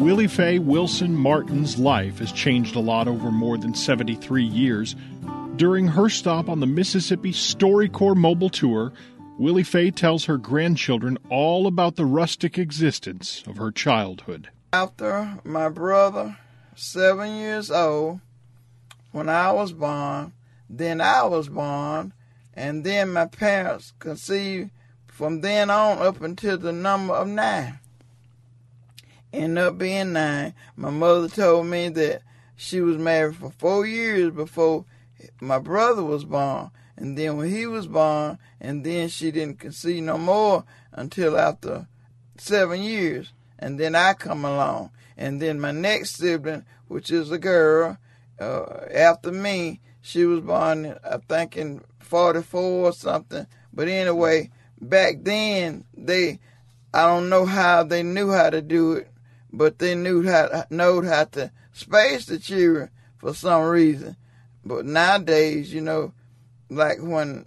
Willie 0.00 0.28
Faye 0.28 0.60
Wilson 0.60 1.16
Martin's 1.16 1.80
life 1.80 2.20
has 2.20 2.30
changed 2.30 2.76
a 2.76 2.80
lot 2.80 3.08
over 3.08 3.32
more 3.32 3.58
than 3.58 3.74
73 3.74 4.44
years. 4.44 4.94
During 5.56 5.88
her 5.88 6.08
stop 6.08 6.48
on 6.48 6.60
the 6.60 6.66
Mississippi 6.66 7.32
StoryCorps 7.32 8.16
mobile 8.16 8.50
tour, 8.50 8.92
Willie 9.38 9.62
Faye 9.62 9.92
tells 9.92 10.24
her 10.24 10.36
grandchildren 10.36 11.16
all 11.30 11.68
about 11.68 11.94
the 11.94 12.04
rustic 12.04 12.58
existence 12.58 13.44
of 13.46 13.56
her 13.56 13.70
childhood. 13.70 14.48
After 14.72 15.38
my 15.44 15.68
brother, 15.68 16.36
seven 16.74 17.36
years 17.36 17.70
old, 17.70 18.18
when 19.12 19.28
I 19.28 19.52
was 19.52 19.72
born, 19.72 20.32
then 20.68 21.00
I 21.00 21.22
was 21.22 21.48
born, 21.48 22.14
and 22.52 22.82
then 22.82 23.12
my 23.12 23.26
parents 23.26 23.92
conceived 24.00 24.70
from 25.06 25.40
then 25.40 25.70
on 25.70 25.98
up 25.98 26.20
until 26.20 26.58
the 26.58 26.72
number 26.72 27.14
of 27.14 27.28
nine. 27.28 27.78
Ended 29.32 29.58
up 29.64 29.78
being 29.78 30.14
nine. 30.14 30.52
My 30.74 30.90
mother 30.90 31.28
told 31.28 31.66
me 31.66 31.90
that 31.90 32.22
she 32.56 32.80
was 32.80 32.98
married 32.98 33.36
for 33.36 33.52
four 33.52 33.86
years 33.86 34.32
before 34.32 34.84
my 35.40 35.60
brother 35.60 36.02
was 36.02 36.24
born. 36.24 36.72
And 36.98 37.16
then 37.16 37.36
when 37.36 37.48
he 37.48 37.64
was 37.64 37.86
born, 37.86 38.38
and 38.60 38.84
then 38.84 39.08
she 39.08 39.30
didn't 39.30 39.60
conceive 39.60 40.02
no 40.02 40.18
more 40.18 40.64
until 40.90 41.38
after 41.38 41.86
seven 42.36 42.82
years. 42.82 43.32
And 43.56 43.78
then 43.78 43.94
I 43.94 44.14
come 44.14 44.44
along. 44.44 44.90
And 45.16 45.40
then 45.40 45.60
my 45.60 45.70
next 45.70 46.16
sibling, 46.16 46.64
which 46.88 47.12
is 47.12 47.30
a 47.30 47.38
girl, 47.38 47.98
uh, 48.40 48.86
after 48.92 49.30
me, 49.30 49.80
she 50.00 50.24
was 50.24 50.40
born, 50.40 50.98
I 51.08 51.18
think, 51.18 51.56
in 51.56 51.82
44 52.00 52.60
or 52.60 52.92
something. 52.92 53.46
But 53.72 53.86
anyway, 53.86 54.50
back 54.80 55.18
then, 55.22 55.84
they, 55.96 56.40
I 56.92 57.06
don't 57.06 57.28
know 57.28 57.46
how 57.46 57.84
they 57.84 58.02
knew 58.02 58.32
how 58.32 58.50
to 58.50 58.60
do 58.60 58.94
it, 58.94 59.08
but 59.52 59.78
they 59.78 59.94
knew 59.94 60.26
how, 60.26 60.64
know 60.68 61.00
how 61.02 61.24
to 61.24 61.52
space 61.72 62.26
the 62.26 62.40
children 62.40 62.90
for 63.18 63.34
some 63.34 63.62
reason. 63.62 64.16
But 64.64 64.84
nowadays, 64.84 65.72
you 65.72 65.80
know, 65.80 66.12
like 66.68 66.98
when, 67.00 67.46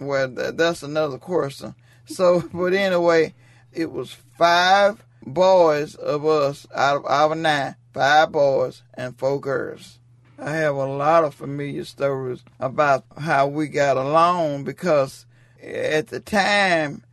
well, 0.00 0.28
that's 0.28 0.82
another 0.82 1.18
question. 1.18 1.74
So, 2.06 2.48
but 2.52 2.72
anyway, 2.72 3.34
it 3.72 3.90
was 3.90 4.16
five 4.38 5.02
boys 5.24 5.94
of 5.94 6.26
us 6.26 6.66
out 6.74 6.96
of 6.96 7.06
our 7.06 7.34
nine, 7.34 7.76
five 7.92 8.32
boys 8.32 8.82
and 8.94 9.18
four 9.18 9.40
girls. 9.40 9.98
I 10.38 10.50
have 10.56 10.74
a 10.74 10.86
lot 10.86 11.24
of 11.24 11.34
familiar 11.34 11.84
stories 11.84 12.42
about 12.58 13.04
how 13.16 13.46
we 13.46 13.68
got 13.68 13.96
along 13.96 14.64
because 14.64 15.24
at 15.62 16.08
the 16.08 16.18
time 16.18 17.04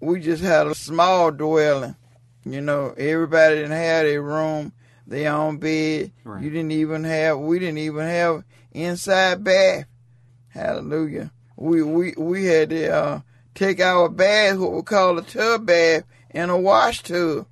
we 0.00 0.20
just 0.20 0.42
had 0.42 0.66
a 0.66 0.74
small 0.74 1.30
dwelling. 1.30 1.96
You 2.44 2.60
know, 2.60 2.94
everybody 2.98 3.56
didn't 3.56 3.70
have 3.70 4.04
their 4.04 4.20
room, 4.20 4.72
their 5.06 5.32
own 5.32 5.56
bed. 5.56 6.12
Right. 6.24 6.42
You 6.42 6.50
didn't 6.50 6.72
even 6.72 7.04
have, 7.04 7.38
we 7.38 7.58
didn't 7.58 7.78
even 7.78 8.06
have 8.06 8.44
inside 8.72 9.42
bath. 9.42 9.86
Hallelujah. 10.54 11.32
We 11.56 11.82
we 11.82 12.14
we 12.16 12.44
had 12.44 12.70
to 12.70 12.88
uh, 12.88 13.20
take 13.56 13.80
our 13.80 14.08
bath, 14.08 14.56
what 14.56 14.72
we 14.72 14.82
call 14.82 15.18
a 15.18 15.22
tub 15.22 15.66
bath, 15.66 16.04
in 16.30 16.48
a 16.48 16.56
wash 16.56 17.02
tub, 17.02 17.46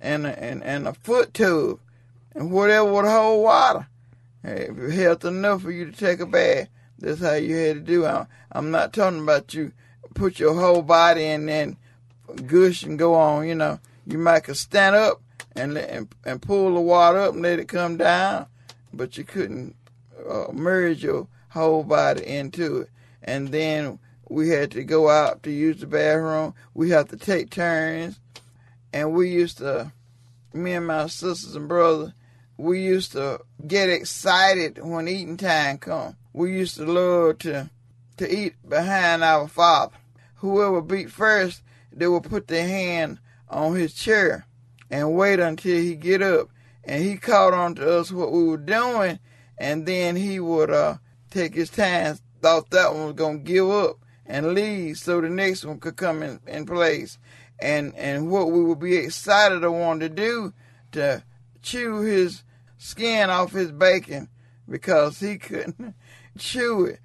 and 0.00 0.26
a, 0.26 0.42
and 0.42 0.64
and 0.64 0.88
a 0.88 0.92
foot 0.92 1.34
tub, 1.34 1.78
and 2.34 2.50
whatever 2.50 2.92
would 2.92 3.04
hold 3.04 3.44
water. 3.44 3.86
If 4.42 4.76
it 4.76 4.90
held 4.90 5.24
enough 5.24 5.62
for 5.62 5.70
you 5.70 5.88
to 5.88 5.92
take 5.92 6.18
a 6.18 6.26
bath, 6.26 6.68
that's 6.98 7.20
how 7.20 7.34
you 7.34 7.54
had 7.54 7.74
to 7.76 7.80
do. 7.80 8.06
it. 8.06 8.26
I'm 8.50 8.72
not 8.72 8.92
talking 8.92 9.20
about 9.20 9.54
you 9.54 9.70
put 10.14 10.40
your 10.40 10.54
whole 10.54 10.82
body 10.82 11.26
in 11.26 11.48
and 11.48 11.76
gush 12.46 12.82
and 12.82 12.98
go 12.98 13.14
on. 13.14 13.46
You 13.46 13.54
know, 13.54 13.78
you 14.04 14.18
might 14.18 14.44
could 14.44 14.56
stand 14.56 14.96
up 14.96 15.22
and 15.54 15.74
let, 15.74 15.90
and, 15.90 16.08
and 16.24 16.42
pull 16.42 16.74
the 16.74 16.80
water 16.80 17.18
up 17.18 17.34
and 17.34 17.42
let 17.42 17.60
it 17.60 17.68
come 17.68 17.98
down, 17.98 18.46
but 18.92 19.16
you 19.16 19.22
couldn't 19.22 19.76
uh, 20.28 20.46
merge 20.52 21.04
your 21.04 21.28
whole 21.58 21.84
body 21.84 22.26
into 22.26 22.82
it. 22.82 22.90
And 23.22 23.48
then 23.48 23.98
we 24.28 24.48
had 24.48 24.70
to 24.72 24.84
go 24.84 25.10
out 25.10 25.42
to 25.42 25.50
use 25.50 25.80
the 25.80 25.86
bathroom. 25.86 26.54
We 26.74 26.90
had 26.90 27.08
to 27.10 27.16
take 27.16 27.50
turns. 27.50 28.18
And 28.92 29.12
we 29.12 29.28
used 29.30 29.58
to, 29.58 29.92
me 30.52 30.72
and 30.72 30.86
my 30.86 31.06
sisters 31.08 31.54
and 31.54 31.68
brother, 31.68 32.14
we 32.56 32.82
used 32.82 33.12
to 33.12 33.40
get 33.66 33.88
excited 33.88 34.82
when 34.82 35.08
eating 35.08 35.36
time 35.36 35.78
come. 35.78 36.16
We 36.32 36.52
used 36.52 36.76
to 36.76 36.84
love 36.84 37.38
to 37.40 37.70
to 38.18 38.36
eat 38.36 38.54
behind 38.68 39.22
our 39.22 39.48
father. 39.48 39.94
Whoever 40.36 40.82
beat 40.82 41.10
first, 41.10 41.62
they 41.92 42.06
would 42.06 42.24
put 42.24 42.48
their 42.48 42.66
hand 42.66 43.18
on 43.48 43.76
his 43.76 43.94
chair 43.94 44.46
and 44.90 45.14
wait 45.14 45.40
until 45.40 45.78
he 45.80 45.94
get 45.94 46.20
up. 46.22 46.48
And 46.84 47.02
he 47.02 47.16
caught 47.16 47.54
on 47.54 47.74
to 47.76 47.98
us 47.98 48.10
what 48.10 48.32
we 48.32 48.44
were 48.44 48.56
doing, 48.56 49.18
and 49.58 49.86
then 49.86 50.16
he 50.16 50.40
would 50.40 50.70
uh, 50.70 50.98
take 51.30 51.54
his 51.54 51.70
time, 51.70 52.18
thought 52.40 52.70
that 52.70 52.94
one 52.94 53.06
was 53.06 53.16
to 53.16 53.38
give 53.38 53.70
up 53.70 53.96
and 54.26 54.54
leave 54.54 54.98
so 54.98 55.20
the 55.20 55.28
next 55.28 55.64
one 55.64 55.80
could 55.80 55.96
come 55.96 56.22
in, 56.22 56.40
in 56.46 56.66
place. 56.66 57.18
And, 57.60 57.94
and 57.96 58.30
what 58.30 58.50
we 58.50 58.62
would 58.62 58.78
be 58.78 58.96
excited 58.96 59.60
to 59.60 59.72
want 59.72 60.00
to 60.00 60.08
do 60.08 60.52
to 60.92 61.24
chew 61.62 62.00
his 62.00 62.42
skin 62.76 63.30
off 63.30 63.52
his 63.52 63.72
bacon 63.72 64.28
because 64.68 65.18
he 65.20 65.38
couldn't 65.38 65.94
chew 66.38 66.84
it. 66.84 67.00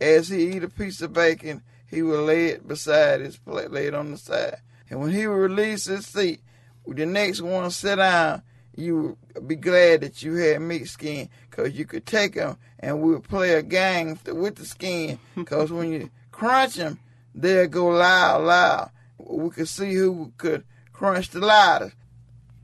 As 0.00 0.28
he 0.28 0.56
eat 0.56 0.64
a 0.64 0.68
piece 0.68 1.00
of 1.00 1.12
bacon, 1.12 1.62
he 1.86 2.02
would 2.02 2.20
lay 2.20 2.46
it 2.46 2.66
beside 2.66 3.20
his 3.20 3.36
plate, 3.36 3.70
lay 3.70 3.86
it 3.86 3.94
on 3.94 4.10
the 4.10 4.18
side. 4.18 4.58
And 4.90 5.00
when 5.00 5.12
he 5.12 5.26
would 5.26 5.34
release 5.34 5.86
his 5.86 6.06
seat, 6.06 6.40
the 6.86 7.06
next 7.06 7.40
one 7.40 7.70
sit 7.70 7.96
down, 7.96 8.42
you 8.76 9.16
would 9.34 9.48
be 9.48 9.56
glad 9.56 10.00
that 10.02 10.22
you 10.22 10.34
had 10.34 10.60
meat 10.60 10.88
skin 10.88 11.28
because 11.50 11.72
you 11.72 11.84
could 11.84 12.06
take 12.06 12.34
them 12.34 12.56
and 12.80 13.00
we 13.00 13.12
would 13.12 13.24
play 13.24 13.54
a 13.54 13.62
game 13.62 14.18
with 14.26 14.56
the 14.56 14.64
skin 14.64 15.18
because 15.34 15.70
when 15.72 15.92
you 15.92 16.10
crunch 16.32 16.74
them, 16.74 16.98
they'll 17.34 17.68
go 17.68 17.86
loud, 17.86 18.42
loud. 18.42 18.90
We 19.18 19.50
could 19.50 19.68
see 19.68 19.94
who 19.94 20.32
could 20.36 20.64
crunch 20.92 21.30
the 21.30 21.40
loudest. 21.40 21.96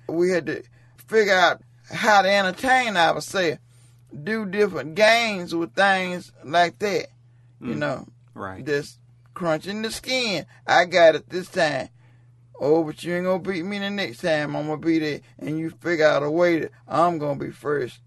We 0.09 0.31
had 0.31 0.47
to 0.47 0.63
figure 1.07 1.35
out 1.35 1.63
how 1.91 2.23
to 2.23 2.31
entertain 2.31 2.97
ourselves, 2.97 3.59
do 4.23 4.47
different 4.47 4.95
games 4.95 5.55
with 5.55 5.75
things 5.75 6.33
like 6.45 6.79
that. 6.81 7.07
Mm. 7.61 7.69
You 7.69 7.75
know, 7.75 8.09
right? 8.35 8.65
Just 8.65 8.99
crunching 9.35 9.83
the 9.83 9.91
skin. 9.91 10.47
I 10.67 10.85
got 10.85 11.15
it 11.15 11.29
this 11.29 11.49
time. 11.49 11.89
Oh, 12.61 12.85
but 12.85 13.03
you 13.03 13.15
ain't 13.15 13.25
gonna 13.25 13.39
beat 13.39 13.65
me 13.65 13.79
the 13.79 13.89
next 13.89 14.21
time. 14.21 14.55
I'm 14.55 14.67
gonna 14.67 14.77
be 14.77 14.99
there, 14.99 15.21
and 15.39 15.59
you 15.59 15.71
figure 15.71 16.07
out 16.07 16.23
a 16.23 16.31
way 16.31 16.61
that 16.61 16.73
I'm 16.87 17.19
gonna 17.19 17.39
be 17.39 17.51
first. 17.51 18.01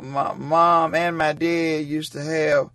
My 0.00 0.32
mom 0.32 0.94
and 0.94 1.18
my 1.18 1.34
dad 1.34 1.84
used 1.84 2.12
to 2.12 2.22
have 2.22 2.70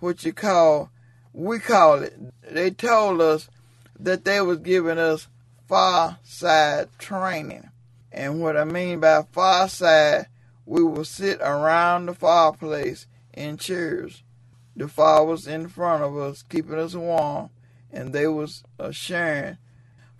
what 0.00 0.24
you 0.24 0.32
call 0.32 0.90
we 1.36 1.58
call 1.58 2.02
it. 2.02 2.16
They 2.50 2.70
told 2.70 3.20
us 3.20 3.50
that 4.00 4.24
they 4.24 4.40
was 4.40 4.58
giving 4.58 4.98
us 4.98 5.28
far 5.68 6.18
side 6.24 6.88
training. 6.98 7.68
And 8.10 8.40
what 8.40 8.56
I 8.56 8.64
mean 8.64 9.00
by 9.00 9.22
far 9.32 9.68
side, 9.68 10.28
we 10.64 10.82
would 10.82 11.06
sit 11.06 11.38
around 11.42 12.06
the 12.06 12.14
fireplace 12.14 13.06
in 13.34 13.58
chairs. 13.58 14.22
The 14.74 14.88
fire 14.88 15.24
was 15.24 15.46
in 15.46 15.68
front 15.68 16.02
of 16.02 16.16
us, 16.16 16.42
keeping 16.42 16.78
us 16.78 16.94
warm, 16.94 17.50
and 17.92 18.14
they 18.14 18.26
was 18.26 18.62
uh, 18.80 18.92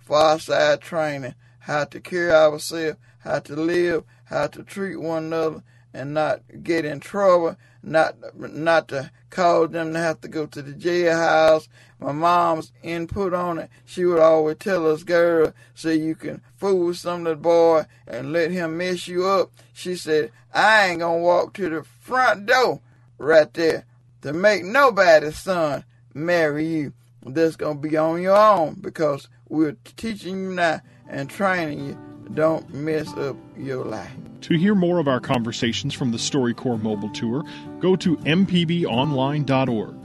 sharing 0.07 0.21
far 0.21 0.39
side 0.39 0.81
training, 0.81 1.35
how 1.59 1.85
to 1.85 1.99
carry 1.99 2.31
ourselves, 2.31 2.97
how 3.19 3.39
to 3.39 3.55
live, 3.55 4.03
how 4.25 4.47
to 4.47 4.63
treat 4.63 4.97
one 4.97 5.25
another, 5.25 5.63
and 5.93 6.13
not 6.13 6.41
get 6.63 6.85
in 6.85 6.99
trouble, 6.99 7.55
not 7.81 8.15
not 8.35 8.87
to 8.89 9.11
cause 9.29 9.71
them 9.71 9.93
to 9.93 9.99
have 9.99 10.21
to 10.21 10.27
go 10.27 10.45
to 10.45 10.61
the 10.61 10.73
jailhouse. 10.73 11.67
My 11.99 12.11
mom's 12.11 12.71
input 12.83 13.33
on 13.33 13.57
it, 13.57 13.69
she 13.85 14.05
would 14.05 14.19
always 14.19 14.57
tell 14.57 14.89
us, 14.91 15.03
girl, 15.03 15.53
so 15.73 15.89
you 15.89 16.15
can 16.15 16.41
fool 16.55 16.93
some 16.93 17.23
the 17.23 17.35
boy 17.35 17.85
and 18.05 18.31
let 18.31 18.51
him 18.51 18.77
mess 18.77 19.07
you 19.07 19.25
up. 19.25 19.51
She 19.73 19.95
said, 19.95 20.31
I 20.53 20.89
ain't 20.89 20.99
gonna 20.99 21.17
walk 21.17 21.53
to 21.53 21.69
the 21.69 21.83
front 21.83 22.45
door 22.45 22.81
right 23.17 23.51
there 23.53 23.85
to 24.21 24.33
make 24.33 24.63
nobody's 24.63 25.39
son 25.39 25.83
marry 26.13 26.67
you. 26.67 26.93
That's 27.25 27.55
gonna 27.55 27.79
be 27.79 27.97
on 27.97 28.21
your 28.21 28.37
own 28.37 28.75
because 28.79 29.27
we're 29.49 29.75
teaching 29.95 30.43
you 30.43 30.53
now 30.53 30.81
and 31.07 31.29
training 31.29 31.85
you. 31.85 31.99
Don't 32.33 32.73
mess 32.73 33.07
up 33.13 33.37
your 33.57 33.85
life. 33.85 34.11
To 34.41 34.57
hear 34.57 34.75
more 34.75 34.99
of 34.99 35.07
our 35.07 35.19
conversations 35.19 35.93
from 35.93 36.11
the 36.11 36.17
StoryCorps 36.17 36.81
Mobile 36.81 37.09
Tour, 37.09 37.43
go 37.79 37.95
to 37.95 38.17
mpbonline.org. 38.17 39.95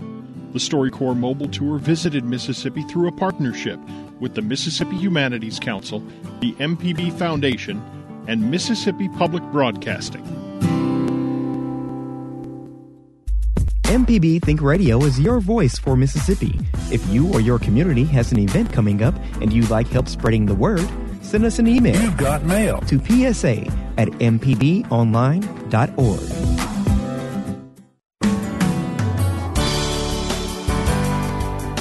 The 0.52 0.58
StoryCorps 0.58 1.16
Mobile 1.16 1.48
Tour 1.48 1.78
visited 1.78 2.24
Mississippi 2.24 2.82
through 2.84 3.08
a 3.08 3.12
partnership 3.12 3.80
with 4.20 4.34
the 4.34 4.42
Mississippi 4.42 4.96
Humanities 4.96 5.58
Council, 5.58 6.00
the 6.40 6.52
MPB 6.54 7.18
Foundation, 7.18 7.82
and 8.28 8.50
Mississippi 8.50 9.08
Public 9.08 9.42
Broadcasting. 9.44 10.51
MPB 13.92 14.40
Think 14.42 14.62
Radio 14.62 15.04
is 15.04 15.20
your 15.20 15.38
voice 15.38 15.78
for 15.78 15.96
Mississippi. 15.96 16.58
If 16.90 17.06
you 17.08 17.30
or 17.30 17.42
your 17.42 17.58
community 17.58 18.04
has 18.04 18.32
an 18.32 18.38
event 18.38 18.72
coming 18.72 19.02
up 19.02 19.14
and 19.42 19.52
you'd 19.52 19.68
like 19.68 19.86
help 19.86 20.08
spreading 20.08 20.46
the 20.46 20.54
word, 20.54 20.88
send 21.20 21.44
us 21.44 21.58
an 21.58 21.66
email. 21.66 22.00
You've 22.00 22.16
got 22.16 22.42
mail. 22.44 22.80
To 22.86 22.98
PSA 22.98 23.66
at 23.98 24.08
mpbonline.org. 24.08 25.42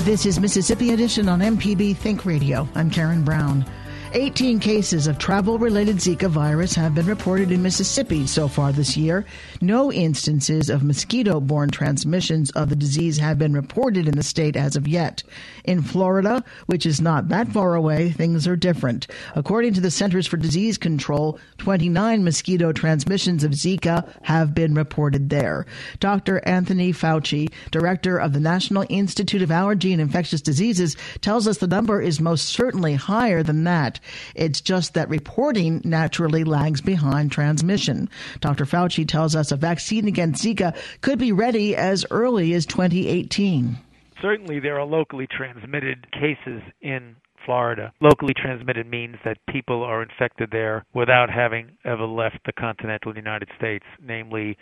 This 0.04 0.26
is 0.26 0.38
Mississippi 0.42 0.92
Edition 0.92 1.30
on 1.30 1.40
MPB 1.40 1.96
Think 1.96 2.26
Radio. 2.26 2.68
I'm 2.76 2.90
Karen 2.92 3.24
Brown. 3.24 3.66
18 4.14 4.60
cases 4.60 5.08
of 5.08 5.18
travel 5.18 5.58
related 5.58 5.96
Zika 5.96 6.30
virus 6.30 6.76
have 6.76 6.94
been 6.94 7.06
reported 7.06 7.50
in 7.50 7.64
Mississippi 7.64 8.28
so 8.28 8.50
far 8.50 8.74
this 8.74 8.98
year. 8.98 9.26
No 9.62 9.90
instances 9.90 10.70
of 10.70 10.84
mosquito 10.84 11.40
borne 11.40 11.70
transmissions 11.70 12.52
of 12.52 12.68
the 12.68 12.76
disease 12.76 13.20
have 13.20 13.40
been 13.40 13.54
reported 13.54 14.10
in 14.10 14.18
the 14.18 14.24
state 14.24 14.58
as 14.58 14.76
of 14.76 14.86
yet. 14.86 15.24
In 15.64 15.82
Florida, 15.82 16.44
which 16.66 16.86
is 16.86 17.00
not 17.00 17.30
that 17.30 17.54
far 17.54 17.74
away, 17.74 18.10
things 18.10 18.48
are 18.48 18.58
different. 18.58 19.08
According 19.34 19.76
to 19.76 19.82
the 19.82 19.92
Centers 19.92 20.28
for 20.28 20.36
Disease 20.36 20.78
Control, 20.78 21.40
29 21.60 22.22
mosquito 22.22 22.74
transmissions 22.74 23.46
of 23.46 23.52
Zika 23.52 24.12
have 24.24 24.54
been 24.54 24.74
reported 24.74 25.30
there. 25.30 25.66
Dr. 26.02 26.42
Anthony 26.46 26.92
Fauci, 26.92 27.50
director 27.72 28.18
of 28.18 28.34
the 28.34 28.42
National 28.42 28.86
Institute 28.90 29.42
of 29.42 29.52
Allergy 29.52 29.94
and 29.94 30.02
Infectious 30.02 30.42
Diseases, 30.42 30.98
tells 31.22 31.48
us 31.48 31.60
the 31.60 31.68
number 31.68 32.02
is 32.02 32.20
most 32.20 32.48
certainly 32.48 32.96
higher 32.96 33.42
than 33.42 33.64
that. 33.64 34.01
It's 34.36 34.62
just 34.62 34.94
that 34.94 35.10
reporting 35.10 35.82
naturally 35.84 36.44
lags 36.44 36.82
behind 36.82 37.32
transmission. 37.32 38.10
Dr. 38.40 38.66
Fauci 38.66 39.08
tells 39.08 39.36
us 39.36 39.52
a 39.52 39.56
vaccine 39.56 40.08
against 40.08 40.44
Zika 40.44 40.76
could 41.02 41.20
be 41.20 41.32
ready 41.32 41.76
as 41.76 42.06
early 42.12 42.54
as 42.54 42.66
2018. 42.66 43.78
Certainly, 44.22 44.60
there 44.60 44.80
are 44.80 44.86
locally 44.86 45.28
transmitted 45.28 46.06
cases 46.12 46.62
in 46.82 47.16
Florida. 47.46 47.92
Locally 48.02 48.34
transmitted 48.36 48.88
means 48.88 49.18
that 49.26 49.38
people 49.50 49.84
are 49.84 50.04
infected 50.04 50.50
there 50.52 50.86
without 50.94 51.30
having 51.30 51.72
ever 51.86 52.06
left 52.06 52.38
the 52.46 52.54
continental 52.54 53.16
United 53.16 53.50
States, 53.58 53.86
namely 54.00 54.58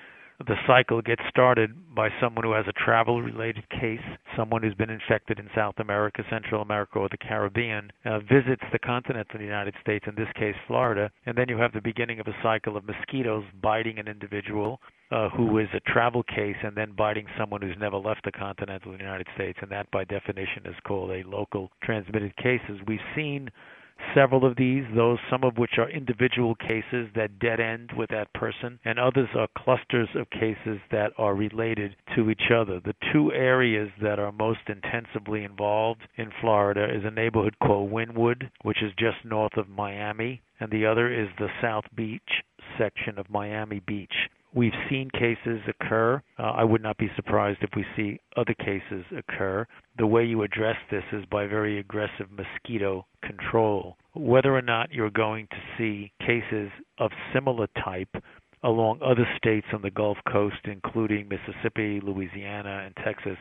the 0.47 0.55
cycle 0.65 1.01
gets 1.01 1.21
started 1.29 1.71
by 1.93 2.09
someone 2.21 2.45
who 2.45 2.53
has 2.53 2.65
a 2.67 2.85
travel 2.85 3.21
related 3.21 3.67
case, 3.69 3.99
someone 4.37 4.63
who's 4.63 4.73
been 4.73 4.89
infected 4.89 5.37
in 5.37 5.49
South 5.53 5.75
America, 5.79 6.23
Central 6.29 6.61
America, 6.61 6.99
or 6.99 7.09
the 7.09 7.17
Caribbean, 7.17 7.91
uh, 8.05 8.19
visits 8.19 8.63
the 8.71 8.79
continent 8.79 9.27
of 9.33 9.39
the 9.39 9.45
United 9.45 9.73
States, 9.81 10.05
in 10.07 10.15
this 10.15 10.31
case 10.35 10.55
Florida, 10.65 11.11
and 11.25 11.37
then 11.37 11.49
you 11.49 11.57
have 11.57 11.73
the 11.73 11.81
beginning 11.81 12.19
of 12.19 12.27
a 12.27 12.35
cycle 12.41 12.77
of 12.77 12.85
mosquitoes 12.85 13.43
biting 13.61 13.99
an 13.99 14.07
individual 14.07 14.79
uh, 15.11 15.27
who 15.29 15.57
is 15.57 15.67
a 15.73 15.91
travel 15.91 16.23
case 16.23 16.55
and 16.63 16.75
then 16.75 16.93
biting 16.97 17.25
someone 17.37 17.61
who's 17.61 17.75
never 17.79 17.97
left 17.97 18.23
the 18.23 18.31
continental 18.31 18.91
United 18.93 19.27
States, 19.35 19.59
and 19.61 19.71
that 19.71 19.91
by 19.91 20.05
definition 20.05 20.65
is 20.65 20.75
called 20.87 21.11
a 21.11 21.27
local 21.27 21.69
transmitted 21.83 22.35
cases. 22.37 22.79
We've 22.87 22.99
seen 23.15 23.49
several 24.13 24.45
of 24.45 24.55
these, 24.55 24.83
those 24.95 25.19
some 25.29 25.43
of 25.43 25.57
which 25.57 25.77
are 25.77 25.89
individual 25.89 26.55
cases 26.55 27.07
that 27.15 27.39
dead 27.39 27.59
end 27.59 27.91
with 27.95 28.09
that 28.09 28.33
person, 28.33 28.79
and 28.85 28.99
others 28.99 29.29
are 29.35 29.47
clusters 29.57 30.09
of 30.15 30.29
cases 30.29 30.79
that 30.91 31.11
are 31.17 31.35
related 31.35 31.95
to 32.15 32.29
each 32.29 32.51
other. 32.53 32.79
The 32.79 32.95
two 33.11 33.31
areas 33.33 33.89
that 34.01 34.19
are 34.19 34.31
most 34.31 34.61
intensively 34.67 35.43
involved 35.43 36.01
in 36.17 36.31
Florida 36.41 36.85
is 36.93 37.03
a 37.05 37.11
neighborhood 37.11 37.55
called 37.61 37.91
Wynwood, 37.91 38.49
which 38.63 38.81
is 38.81 38.91
just 38.97 39.23
north 39.23 39.57
of 39.57 39.69
Miami, 39.69 40.41
and 40.59 40.71
the 40.71 40.85
other 40.85 41.11
is 41.11 41.29
the 41.37 41.49
South 41.61 41.85
Beach 41.95 42.43
section 42.77 43.17
of 43.17 43.29
Miami 43.29 43.79
Beach. 43.85 44.29
We've 44.53 44.73
seen 44.89 45.09
cases 45.11 45.61
occur. 45.67 46.21
Uh, 46.37 46.41
I 46.41 46.63
would 46.63 46.81
not 46.81 46.97
be 46.97 47.09
surprised 47.15 47.59
if 47.61 47.69
we 47.75 47.85
see 47.95 48.19
other 48.35 48.55
cases 48.55 49.05
occur. 49.15 49.67
The 49.97 50.07
way 50.07 50.25
you 50.25 50.41
address 50.41 50.77
this 50.89 51.03
is 51.11 51.23
by 51.25 51.45
very 51.45 51.79
aggressive 51.79 52.27
mosquito 52.31 53.05
control. 53.23 53.97
Whether 54.15 54.55
or 54.55 54.61
not 54.61 54.91
you're 54.91 55.11
going 55.11 55.47
to 55.51 55.57
see 55.77 56.11
cases 56.19 56.71
of 56.97 57.11
similar 57.33 57.67
type 57.83 58.09
along 58.63 58.99
other 59.03 59.27
states 59.37 59.67
on 59.71 59.81
the 59.81 59.91
Gulf 59.91 60.17
Coast, 60.31 60.57
including 60.65 61.29
Mississippi, 61.29 62.01
Louisiana, 62.01 62.83
and 62.85 62.95
Texas, 63.05 63.37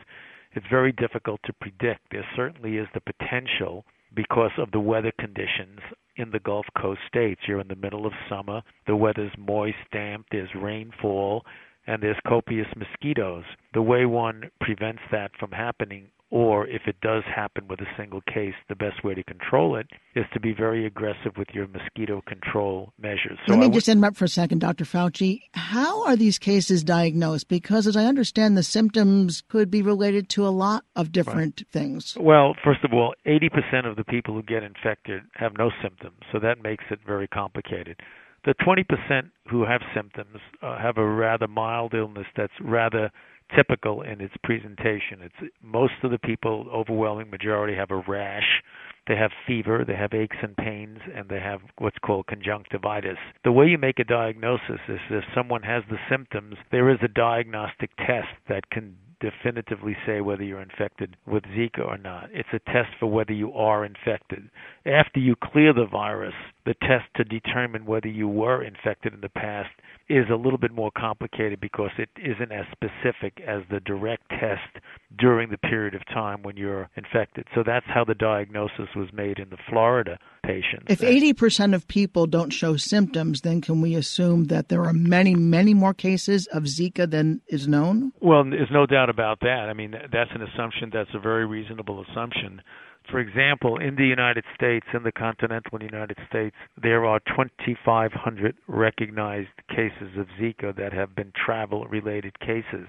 it's 0.53 0.65
very 0.69 0.91
difficult 0.91 1.41
to 1.45 1.53
predict. 1.53 2.01
There 2.11 2.25
certainly 2.35 2.77
is 2.77 2.87
the 2.93 3.01
potential 3.01 3.83
because 4.15 4.51
of 4.57 4.71
the 4.71 4.79
weather 4.79 5.11
conditions 5.19 5.79
in 6.17 6.31
the 6.31 6.39
Gulf 6.39 6.65
Coast 6.79 7.01
states. 7.07 7.41
You're 7.47 7.61
in 7.61 7.67
the 7.67 7.75
middle 7.75 8.05
of 8.05 8.13
summer, 8.29 8.61
the 8.87 8.95
weather's 8.95 9.31
moist, 9.37 9.77
damp, 9.91 10.25
there's 10.31 10.49
rainfall, 10.55 11.45
and 11.87 12.03
there's 12.03 12.19
copious 12.27 12.67
mosquitoes. 12.75 13.43
The 13.73 13.81
way 13.81 14.05
one 14.05 14.49
prevents 14.59 15.01
that 15.11 15.31
from 15.39 15.51
happening 15.51 16.07
or 16.31 16.67
if 16.67 16.83
it 16.85 16.95
does 17.01 17.23
happen 17.23 17.67
with 17.67 17.79
a 17.81 17.87
single 17.97 18.21
case, 18.21 18.53
the 18.67 18.75
best 18.75 19.03
way 19.03 19.15
to 19.15 19.23
control 19.23 19.75
it 19.75 19.87
is 20.15 20.25
to 20.33 20.39
be 20.39 20.53
very 20.53 20.85
aggressive 20.85 21.35
with 21.37 21.47
your 21.53 21.67
mosquito 21.67 22.21
control 22.27 22.93
measures. 22.99 23.39
So 23.47 23.53
Let 23.53 23.57
me 23.57 23.65
w- 23.65 23.77
just 23.77 23.89
interrupt 23.89 24.17
for 24.17 24.25
a 24.25 24.29
second, 24.29 24.59
Dr. 24.59 24.85
Fauci. 24.85 25.41
How 25.53 26.05
are 26.05 26.15
these 26.15 26.37
cases 26.37 26.83
diagnosed? 26.83 27.47
Because 27.47 27.87
as 27.87 27.97
I 27.97 28.05
understand, 28.05 28.55
the 28.55 28.63
symptoms 28.63 29.41
could 29.49 29.71
be 29.71 29.81
related 29.81 30.29
to 30.29 30.45
a 30.45 30.49
lot 30.49 30.83
of 30.95 31.11
different 31.11 31.61
right. 31.61 31.67
things. 31.71 32.15
Well, 32.19 32.55
first 32.63 32.83
of 32.83 32.93
all, 32.93 33.15
80% 33.25 33.89
of 33.89 33.95
the 33.95 34.03
people 34.03 34.35
who 34.35 34.43
get 34.43 34.61
infected 34.61 35.23
have 35.33 35.57
no 35.57 35.71
symptoms, 35.81 36.19
so 36.31 36.39
that 36.39 36.61
makes 36.61 36.83
it 36.91 36.99
very 37.05 37.27
complicated. 37.27 37.99
The 38.45 38.53
20% 38.65 39.31
who 39.49 39.65
have 39.65 39.81
symptoms 39.93 40.37
uh, 40.61 40.77
have 40.77 40.97
a 40.97 41.05
rather 41.05 41.47
mild 41.47 41.93
illness 41.93 42.27
that's 42.37 42.53
rather 42.61 43.11
typical 43.55 44.01
in 44.01 44.21
its 44.21 44.33
presentation. 44.43 45.21
It's 45.21 45.51
most 45.61 45.93
of 46.03 46.11
the 46.11 46.19
people, 46.19 46.67
overwhelming 46.73 47.29
majority, 47.29 47.75
have 47.75 47.91
a 47.91 48.03
rash. 48.07 48.61
They 49.07 49.15
have 49.15 49.31
fever, 49.47 49.83
they 49.85 49.95
have 49.95 50.13
aches 50.13 50.37
and 50.41 50.55
pains, 50.55 50.99
and 51.15 51.27
they 51.29 51.39
have 51.39 51.61
what's 51.79 51.97
called 51.97 52.27
conjunctivitis. 52.27 53.17
The 53.43 53.51
way 53.51 53.65
you 53.65 53.77
make 53.77 53.99
a 53.99 54.03
diagnosis 54.03 54.79
is 54.87 54.99
if 55.09 55.23
someone 55.33 55.63
has 55.63 55.83
the 55.89 55.97
symptoms, 56.09 56.55
there 56.71 56.89
is 56.89 56.99
a 57.01 57.07
diagnostic 57.07 57.89
test 57.97 58.29
that 58.47 58.69
can 58.69 58.95
definitively 59.19 59.97
say 60.05 60.21
whether 60.21 60.43
you're 60.43 60.61
infected 60.61 61.17
with 61.27 61.43
Zika 61.43 61.85
or 61.85 61.97
not. 61.97 62.29
It's 62.31 62.49
a 62.53 62.59
test 62.71 62.89
for 62.99 63.07
whether 63.07 63.33
you 63.33 63.51
are 63.53 63.83
infected. 63.85 64.49
After 64.89 65.19
you 65.19 65.35
clear 65.35 65.71
the 65.71 65.85
virus, 65.85 66.33
the 66.65 66.73
test 66.73 67.05
to 67.15 67.23
determine 67.23 67.85
whether 67.85 68.07
you 68.07 68.27
were 68.27 68.63
infected 68.63 69.13
in 69.13 69.21
the 69.21 69.29
past 69.29 69.69
is 70.09 70.25
a 70.31 70.35
little 70.35 70.57
bit 70.57 70.71
more 70.71 70.89
complicated 70.97 71.59
because 71.59 71.91
it 71.99 72.09
isn't 72.17 72.51
as 72.51 72.65
specific 72.71 73.39
as 73.47 73.61
the 73.69 73.79
direct 73.81 74.27
test 74.29 74.83
during 75.19 75.51
the 75.51 75.59
period 75.59 75.93
of 75.93 76.03
time 76.07 76.41
when 76.41 76.57
you're 76.57 76.89
infected. 76.95 77.45
So 77.53 77.61
that's 77.63 77.85
how 77.85 78.03
the 78.03 78.15
diagnosis 78.15 78.87
was 78.95 79.09
made 79.13 79.37
in 79.37 79.49
the 79.51 79.57
Florida 79.69 80.17
patients. 80.43 80.85
If 80.87 81.01
80% 81.01 81.75
of 81.75 81.87
people 81.87 82.25
don't 82.25 82.49
show 82.49 82.75
symptoms, 82.75 83.41
then 83.41 83.61
can 83.61 83.81
we 83.81 83.93
assume 83.93 84.45
that 84.45 84.69
there 84.69 84.85
are 84.85 84.93
many, 84.93 85.35
many 85.35 85.75
more 85.75 85.93
cases 85.93 86.47
of 86.47 86.63
Zika 86.63 87.07
than 87.07 87.41
is 87.47 87.67
known? 87.67 88.11
Well, 88.21 88.43
there's 88.43 88.71
no 88.71 88.87
doubt 88.87 89.11
about 89.11 89.41
that. 89.41 89.67
I 89.69 89.73
mean, 89.73 89.91
that's 90.11 90.31
an 90.33 90.41
assumption 90.41 90.89
that's 90.91 91.13
a 91.13 91.19
very 91.19 91.45
reasonable 91.45 92.03
assumption. 92.09 92.63
For 93.09 93.19
example, 93.19 93.79
in 93.79 93.95
the 93.95 94.05
United 94.05 94.43
States, 94.55 94.85
in 94.93 95.03
the 95.03 95.11
continental 95.11 95.81
United 95.81 96.17
States, 96.29 96.55
there 96.81 97.05
are 97.05 97.19
2,500 97.21 98.55
recognized 98.67 99.49
cases 99.69 100.17
of 100.17 100.27
Zika 100.39 100.75
that 100.75 100.93
have 100.93 101.15
been 101.15 101.31
travel 101.35 101.85
related 101.85 102.39
cases 102.39 102.87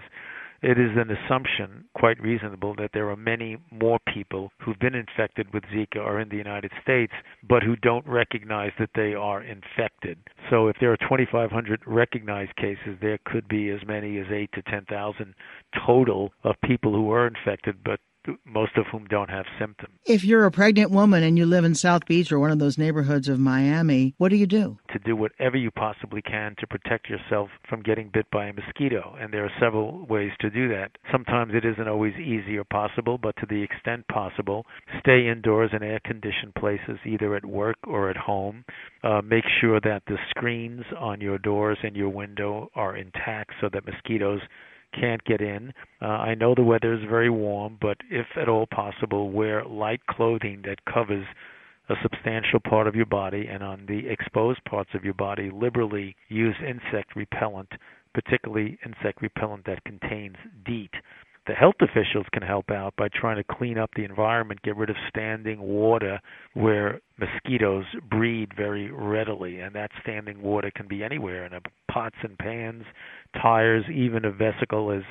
it 0.63 0.79
is 0.79 0.91
an 0.97 1.11
assumption, 1.11 1.85
quite 1.95 2.21
reasonable, 2.21 2.75
that 2.77 2.91
there 2.93 3.09
are 3.09 3.17
many 3.17 3.57
more 3.71 3.99
people 4.13 4.53
who've 4.61 4.79
been 4.79 4.95
infected 4.95 5.53
with 5.55 5.65
Zika 5.75 5.97
or 5.97 6.21
in 6.21 6.29
the 6.29 6.37
United 6.37 6.71
States, 6.83 7.13
but 7.49 7.63
who 7.63 7.77
don't 7.77 8.07
recognize 8.07 8.73
that 8.79 8.91
they 8.95 9.15
are 9.15 9.43
infected. 9.43 10.19
So 10.51 10.69
if 10.69 10.77
there 10.79 10.93
are 10.93 10.99
2,500 10.99 11.81
recognized 11.87 12.55
cases, 12.57 12.99
there 13.01 13.19
could 13.25 13.49
be 13.49 13.71
as 13.71 13.81
many 13.87 14.19
as 14.19 14.27
8 14.31 14.51
to 14.53 14.63
10,000 14.63 15.35
total 15.87 16.33
of 16.45 16.57
people 16.63 16.93
who 16.93 17.11
are 17.11 17.27
infected 17.27 17.77
but 17.83 18.01
most 18.45 18.77
of 18.77 18.87
whom 18.87 19.07
don't 19.07 19.31
have 19.31 19.47
symptoms. 19.59 19.95
If 20.05 20.25
you're 20.25 20.45
a 20.45 20.51
pregnant 20.51 20.91
woman 20.91 21.23
and 21.23 21.39
you 21.39 21.47
live 21.47 21.65
in 21.65 21.75
South 21.75 22.07
Beach 22.07 22.31
or 22.31 22.39
one 22.39 22.51
of 22.51 22.59
those 22.59 22.79
neighborhoods 22.79 23.29
of 23.29 23.39
Miami, 23.39 24.15
what 24.19 24.29
do 24.31 24.37
you 24.37 24.47
do? 24.47 24.79
To 24.93 24.99
do 24.99 25.17
whatever 25.17 25.57
you 25.57 25.71
possibly 25.71 26.23
can 26.23 26.55
to 26.59 26.67
protect 26.67 27.09
yourself 27.09 27.49
from 27.69 27.83
getting 27.83 28.11
bit 28.13 28.27
by 28.31 28.47
a 28.47 28.53
mosquito. 28.53 29.17
And 29.21 29.33
there 29.33 29.45
are 29.45 29.53
several 29.61 30.07
ways 30.07 30.31
to 30.41 30.51
do 30.51 30.69
that. 30.69 30.93
Sometimes 31.11 31.53
it 31.55 31.65
isn't 31.65 31.89
always 31.89 32.15
easy 32.17 32.57
or 32.57 32.65
possible, 32.65 33.19
but 33.19 33.37
to 33.37 33.47
the 33.49 33.63
extent 33.63 34.07
possible, 34.09 34.67
stay 35.01 35.29
indoors 35.29 35.71
in 35.73 35.83
air 35.83 36.01
conditioned 36.05 36.55
places, 36.59 36.99
either 37.07 37.35
at 37.35 37.45
work 37.45 37.77
or 37.87 38.11
at 38.11 38.17
home. 38.17 38.65
Uh, 39.03 39.23
make 39.23 39.45
sure 39.61 39.81
that 39.81 40.03
the 40.07 40.19
screens 40.31 40.85
on 40.99 41.21
your 41.21 41.39
doors 41.39 41.79
and 41.83 41.97
your 41.97 42.11
window 42.11 42.71
are 42.75 42.97
intact 42.97 43.53
so 43.61 43.69
that 43.73 43.87
mosquitoes 43.87 44.41
can't 44.93 45.25
get 45.25 45.41
in. 45.41 45.73
Uh, 46.01 46.07
I 46.07 46.35
know 46.35 46.55
the 46.55 46.63
weather 46.63 46.95
is 46.95 47.01
very 47.09 47.31
warm, 47.31 47.79
but 47.81 47.99
if 48.11 48.27
at 48.37 48.49
all 48.49 48.67
possible, 48.67 49.31
wear 49.31 49.65
light 49.65 50.01
clothing 50.07 50.63
that 50.65 50.85
covers 50.85 51.27
a 51.89 51.95
substantial 52.03 52.61
part 52.61 52.87
of 52.87 52.95
your 52.95 53.07
body, 53.07 53.49
and 53.49 53.63
on 53.63 53.85
the 53.87 54.09
exposed 54.09 54.65
parts 54.65 54.91
of 54.95 55.05
your 55.05 55.15
body, 55.15 55.51
liberally 55.53 56.15
use 56.29 56.55
insect 56.61 57.17
repellent, 57.17 57.71
particularly 58.15 58.79
insect 58.85 59.21
repellent 59.21 59.65
that 59.67 59.83
contains 59.85 60.37
DEET. 60.65 60.91
The 61.47 61.55
health 61.55 61.77
officials 61.81 62.27
can 62.33 62.43
help 62.43 62.71
out 62.71 62.95
by 62.97 63.09
trying 63.09 63.37
to 63.37 63.45
clean 63.45 63.79
up 63.79 63.91
the 63.97 64.05
environment, 64.05 64.63
get 64.63 64.77
rid 64.77 64.91
of 64.91 64.97
standing 65.09 65.61
water 65.61 66.21
where 66.55 67.01
mosquitoes 67.19 67.87
breed 68.11 68.53
very 68.55 68.91
readily, 68.91 69.61
and 69.61 69.75
that 69.75 69.91
standing 70.03 70.43
water 70.43 70.71
can 70.75 70.87
be 70.87 71.03
anywhere 71.03 71.47
in 71.47 71.55
a 71.55 71.61
pots 71.91 72.17
and 72.23 72.39
pans, 72.39 72.85
tires, 73.41 73.85
even 73.93 74.25
a 74.25 74.31
vesicle 74.31 74.91
as 74.91 75.03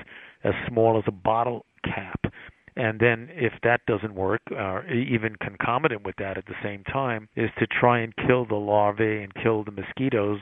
as 0.43 0.53
small 0.67 0.97
as 0.97 1.03
a 1.07 1.11
bottle 1.11 1.65
cap. 1.83 2.31
And 2.75 2.99
then, 2.99 3.29
if 3.31 3.51
that 3.63 3.81
doesn't 3.87 4.15
work, 4.15 4.41
or 4.51 4.85
even 4.87 5.35
concomitant 5.35 6.05
with 6.05 6.15
that 6.17 6.37
at 6.37 6.45
the 6.45 6.55
same 6.63 6.83
time, 6.85 7.27
is 7.35 7.49
to 7.57 7.67
try 7.67 7.99
and 7.99 8.15
kill 8.15 8.45
the 8.45 8.55
larvae 8.55 9.23
and 9.23 9.33
kill 9.33 9.63
the 9.65 9.71
mosquitoes 9.71 10.39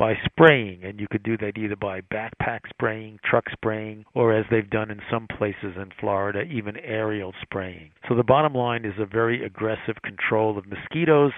by 0.00 0.14
spraying. 0.24 0.82
And 0.82 0.98
you 0.98 1.06
could 1.08 1.22
do 1.22 1.36
that 1.36 1.58
either 1.58 1.76
by 1.76 2.00
backpack 2.00 2.60
spraying, 2.70 3.20
truck 3.22 3.44
spraying, 3.52 4.06
or 4.14 4.34
as 4.34 4.46
they've 4.50 4.68
done 4.68 4.90
in 4.90 5.00
some 5.12 5.28
places 5.36 5.76
in 5.76 5.90
Florida, 6.00 6.40
even 6.42 6.78
aerial 6.78 7.34
spraying. 7.42 7.90
So 8.08 8.16
the 8.16 8.24
bottom 8.24 8.54
line 8.54 8.86
is 8.86 8.94
a 8.98 9.04
very 9.04 9.44
aggressive 9.44 9.96
control 10.02 10.56
of 10.56 10.64
mosquitoes 10.66 11.32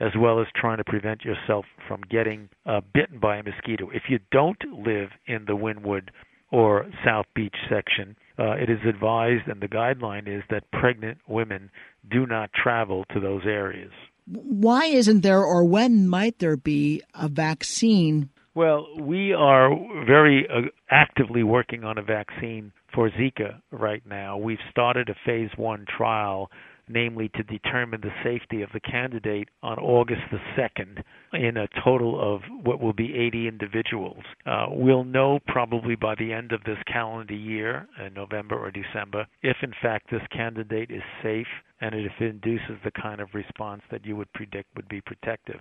as 0.00 0.12
well 0.18 0.40
as 0.40 0.46
trying 0.56 0.78
to 0.78 0.84
prevent 0.84 1.24
yourself 1.24 1.64
from 1.86 2.02
getting 2.08 2.48
uh, 2.66 2.80
bitten 2.94 3.18
by 3.18 3.36
a 3.36 3.42
mosquito. 3.42 3.90
If 3.92 4.04
you 4.08 4.18
don't 4.30 4.62
live 4.72 5.10
in 5.26 5.44
the 5.46 5.56
Wynwood 5.56 6.08
or 6.50 6.86
South 7.04 7.26
Beach 7.34 7.54
section, 7.68 8.16
uh, 8.38 8.52
it 8.52 8.70
is 8.70 8.78
advised 8.88 9.48
and 9.48 9.60
the 9.60 9.68
guideline 9.68 10.28
is 10.28 10.42
that 10.50 10.70
pregnant 10.72 11.18
women 11.28 11.70
do 12.10 12.26
not 12.26 12.50
travel 12.52 13.04
to 13.12 13.20
those 13.20 13.42
areas. 13.44 13.92
Why 14.26 14.86
isn't 14.86 15.20
there, 15.20 15.42
or 15.42 15.64
when 15.64 16.08
might 16.08 16.38
there 16.38 16.56
be, 16.56 17.02
a 17.14 17.28
vaccine? 17.28 18.30
Well, 18.54 18.86
we 19.00 19.32
are 19.32 19.70
very 20.06 20.46
uh, 20.48 20.68
actively 20.90 21.42
working 21.42 21.84
on 21.84 21.98
a 21.98 22.02
vaccine 22.02 22.72
for 22.94 23.10
Zika 23.10 23.60
right 23.70 24.02
now. 24.06 24.38
We've 24.38 24.58
started 24.70 25.08
a 25.08 25.14
phase 25.26 25.50
one 25.56 25.84
trial 25.96 26.50
namely 26.88 27.30
to 27.30 27.42
determine 27.44 28.00
the 28.00 28.12
safety 28.22 28.62
of 28.62 28.70
the 28.72 28.80
candidate 28.80 29.48
on 29.62 29.78
August 29.78 30.22
the 30.30 30.38
2nd 30.56 31.02
in 31.32 31.56
a 31.56 31.68
total 31.82 32.20
of 32.20 32.42
what 32.62 32.80
will 32.80 32.92
be 32.92 33.14
80 33.14 33.48
individuals. 33.48 34.22
Uh, 34.46 34.66
we'll 34.68 35.04
know 35.04 35.38
probably 35.46 35.94
by 35.94 36.14
the 36.14 36.32
end 36.32 36.52
of 36.52 36.62
this 36.64 36.78
calendar 36.86 37.34
year, 37.34 37.88
in 38.04 38.14
November 38.14 38.56
or 38.56 38.70
December, 38.70 39.26
if 39.42 39.56
in 39.62 39.72
fact 39.80 40.10
this 40.10 40.22
candidate 40.30 40.90
is 40.90 41.02
safe 41.22 41.46
and 41.80 41.94
if 41.94 42.12
it 42.20 42.24
induces 42.24 42.78
the 42.84 42.90
kind 42.90 43.20
of 43.20 43.34
response 43.34 43.82
that 43.90 44.04
you 44.04 44.16
would 44.16 44.32
predict 44.32 44.68
would 44.76 44.88
be 44.88 45.00
protective. 45.00 45.60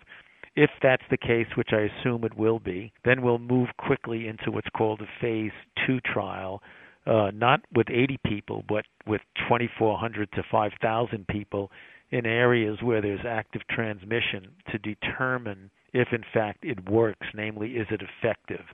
If 0.55 0.69
that's 0.81 1.03
the 1.09 1.17
case, 1.17 1.47
which 1.55 1.69
I 1.71 1.89
assume 1.89 2.23
it 2.23 2.37
will 2.37 2.59
be, 2.59 2.93
then 3.03 3.23
we'll 3.23 3.39
move 3.39 3.69
quickly 3.77 4.27
into 4.27 4.51
what's 4.51 4.69
called 4.75 5.01
a 5.01 5.07
phase 5.19 5.51
two 5.85 5.99
trial 6.01 6.61
uh, 7.05 7.31
not 7.33 7.61
with 7.75 7.87
80 7.89 8.19
people, 8.25 8.63
but 8.67 8.85
with 9.05 9.21
2,400 9.49 10.31
to 10.33 10.43
5,000 10.49 11.27
people 11.27 11.69
in 12.11 12.25
areas 12.25 12.77
where 12.81 13.01
there's 13.01 13.25
active 13.27 13.61
transmission 13.69 14.47
to 14.71 14.77
determine 14.77 15.69
if 15.93 16.07
in 16.11 16.23
fact 16.33 16.59
it 16.63 16.89
works, 16.89 17.27
namely, 17.35 17.71
is 17.71 17.87
it 17.91 18.01
effective? 18.01 18.65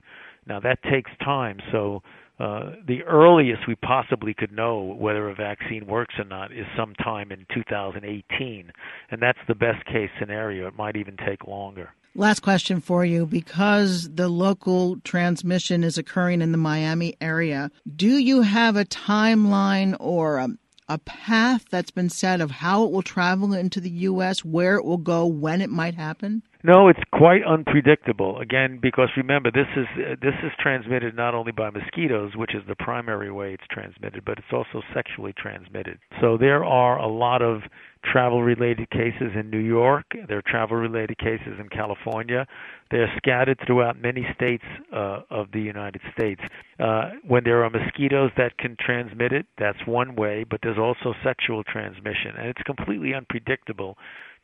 Now 0.46 0.60
that 0.60 0.82
takes 0.84 1.10
time, 1.22 1.58
so 1.72 2.02
uh, 2.40 2.70
the 2.86 3.02
earliest 3.02 3.68
we 3.68 3.74
possibly 3.76 4.32
could 4.32 4.50
know 4.50 4.96
whether 4.98 5.28
a 5.28 5.34
vaccine 5.34 5.86
works 5.86 6.14
or 6.18 6.24
not 6.24 6.50
is 6.52 6.64
sometime 6.74 7.30
in 7.30 7.44
2018, 7.54 8.72
and 9.10 9.22
that's 9.22 9.38
the 9.46 9.54
best 9.54 9.84
case 9.84 10.08
scenario. 10.18 10.66
It 10.66 10.74
might 10.74 10.96
even 10.96 11.18
take 11.18 11.46
longer. 11.46 11.90
Last 12.14 12.40
question 12.40 12.80
for 12.80 13.04
you. 13.04 13.26
Because 13.26 14.08
the 14.12 14.28
local 14.28 14.98
transmission 15.00 15.84
is 15.84 15.98
occurring 15.98 16.42
in 16.42 16.50
the 16.50 16.58
Miami 16.58 17.14
area, 17.20 17.70
do 17.94 18.08
you 18.08 18.42
have 18.42 18.74
a 18.74 18.84
timeline 18.84 19.96
or 20.00 20.38
a, 20.38 20.48
a 20.90 20.98
path 20.98 21.66
that's 21.70 21.92
been 21.92 22.10
set 22.10 22.40
of 22.40 22.50
how 22.50 22.82
it 22.82 22.90
will 22.90 23.00
travel 23.00 23.54
into 23.54 23.80
the 23.80 23.90
U.S., 24.10 24.44
where 24.44 24.74
it 24.74 24.84
will 24.84 24.98
go, 24.98 25.24
when 25.24 25.62
it 25.62 25.70
might 25.70 25.94
happen? 25.94 26.42
No, 26.64 26.88
it's 26.88 27.00
quite 27.12 27.42
unpredictable. 27.44 28.40
Again, 28.40 28.80
because 28.82 29.08
remember, 29.16 29.50
this 29.52 29.68
is 29.76 29.86
uh, 29.96 30.16
this 30.20 30.34
is 30.42 30.50
transmitted 30.58 31.14
not 31.14 31.34
only 31.34 31.52
by 31.52 31.70
mosquitoes, 31.70 32.32
which 32.34 32.54
is 32.54 32.62
the 32.66 32.74
primary 32.74 33.30
way 33.30 33.54
it's 33.54 33.66
transmitted, 33.70 34.24
but 34.26 34.38
it's 34.38 34.52
also 34.52 34.82
sexually 34.92 35.32
transmitted. 35.32 35.98
So 36.20 36.36
there 36.36 36.64
are 36.64 36.98
a 36.98 37.06
lot 37.06 37.40
of 37.40 37.62
travel 38.04 38.42
related 38.42 38.88
cases 38.90 39.32
in 39.34 39.50
New 39.50 39.58
York. 39.58 40.06
There 40.28 40.38
are 40.38 40.42
travel 40.46 40.76
related 40.76 41.18
cases 41.18 41.58
in 41.58 41.68
California. 41.68 42.46
They're 42.90 43.12
scattered 43.16 43.58
throughout 43.66 44.00
many 44.00 44.26
states 44.34 44.64
uh, 44.92 45.20
of 45.30 45.48
the 45.52 45.60
United 45.60 46.00
States. 46.12 46.40
Uh, 46.78 47.10
when 47.26 47.44
there 47.44 47.62
are 47.64 47.70
mosquitoes 47.70 48.30
that 48.36 48.56
can 48.58 48.76
transmit 48.80 49.32
it, 49.32 49.46
that's 49.58 49.78
one 49.86 50.16
way, 50.16 50.44
but 50.48 50.60
there's 50.62 50.78
also 50.78 51.14
sexual 51.22 51.62
transmission, 51.64 52.36
and 52.36 52.48
it's 52.48 52.62
completely 52.62 53.14
unpredictable 53.14 53.96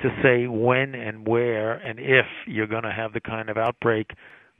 to 0.02 0.08
say 0.22 0.46
when 0.46 0.94
and 0.94 1.26
where 1.26 1.74
and 1.74 1.98
if 1.98 2.26
you're 2.46 2.66
going 2.66 2.82
to 2.82 2.92
have 2.92 3.12
the 3.14 3.20
kind 3.20 3.48
of 3.48 3.56
outbreak 3.56 4.10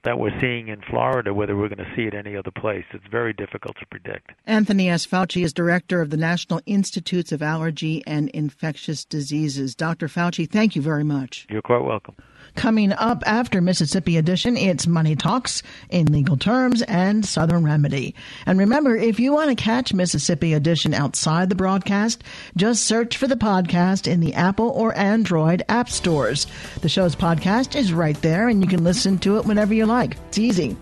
that 0.06 0.18
we're 0.20 0.40
seeing 0.40 0.68
in 0.68 0.80
Florida, 0.88 1.34
whether 1.34 1.56
we're 1.56 1.68
going 1.68 1.84
to 1.84 1.96
see 1.96 2.02
it 2.02 2.14
any 2.14 2.36
other 2.36 2.52
place. 2.52 2.84
It's 2.92 3.06
very 3.10 3.32
difficult 3.32 3.76
to 3.80 3.86
predict. 3.86 4.30
Anthony 4.46 4.88
S. 4.88 5.04
Fauci 5.04 5.42
is 5.44 5.52
director 5.52 6.00
of 6.00 6.10
the 6.10 6.16
National 6.16 6.60
Institutes 6.64 7.32
of 7.32 7.42
Allergy 7.42 8.04
and 8.06 8.28
Infectious 8.30 9.04
Diseases. 9.04 9.74
Dr. 9.74 10.06
Fauci, 10.06 10.48
thank 10.48 10.76
you 10.76 10.80
very 10.80 11.02
much. 11.02 11.46
You're 11.50 11.60
quite 11.60 11.82
welcome. 11.82 12.14
Coming 12.54 12.92
up 12.92 13.22
after 13.26 13.60
Mississippi 13.60 14.16
Edition, 14.16 14.56
it's 14.56 14.86
Money 14.86 15.14
Talks 15.14 15.62
in 15.90 16.06
legal 16.06 16.36
terms 16.36 16.80
and 16.82 17.24
Southern 17.24 17.64
Remedy. 17.64 18.14
And 18.46 18.58
remember, 18.58 18.96
if 18.96 19.20
you 19.20 19.32
want 19.32 19.50
to 19.50 19.62
catch 19.62 19.92
Mississippi 19.92 20.54
Edition 20.54 20.94
outside 20.94 21.48
the 21.50 21.54
broadcast, 21.54 22.24
just 22.56 22.84
search 22.84 23.16
for 23.16 23.26
the 23.26 23.36
podcast 23.36 24.10
in 24.10 24.20
the 24.20 24.34
Apple 24.34 24.70
or 24.70 24.96
Android 24.96 25.62
app 25.68 25.90
stores. 25.90 26.46
The 26.80 26.88
show's 26.88 27.14
podcast 27.14 27.76
is 27.76 27.92
right 27.92 28.20
there, 28.22 28.48
and 28.48 28.62
you 28.62 28.68
can 28.68 28.84
listen 28.84 29.18
to 29.18 29.36
it 29.36 29.44
whenever 29.44 29.74
you 29.74 29.84
like. 29.84 30.16
It's 30.28 30.38
easy. 30.38 30.76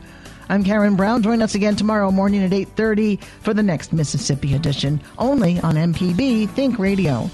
I'm 0.49 0.63
Karen 0.63 0.95
Brown. 0.95 1.23
Join 1.23 1.43
us 1.43 1.55
again 1.55 1.75
tomorrow 1.75 2.11
morning 2.11 2.45
at 2.45 2.53
8:30 2.53 3.19
for 3.41 3.55
the 3.55 3.63
next 3.63 3.93
Mississippi 3.93 4.55
Edition, 4.55 5.01
only 5.19 5.59
on 5.61 5.77
MPB 5.77 6.47
Think 6.51 6.79
Radio. 6.79 7.31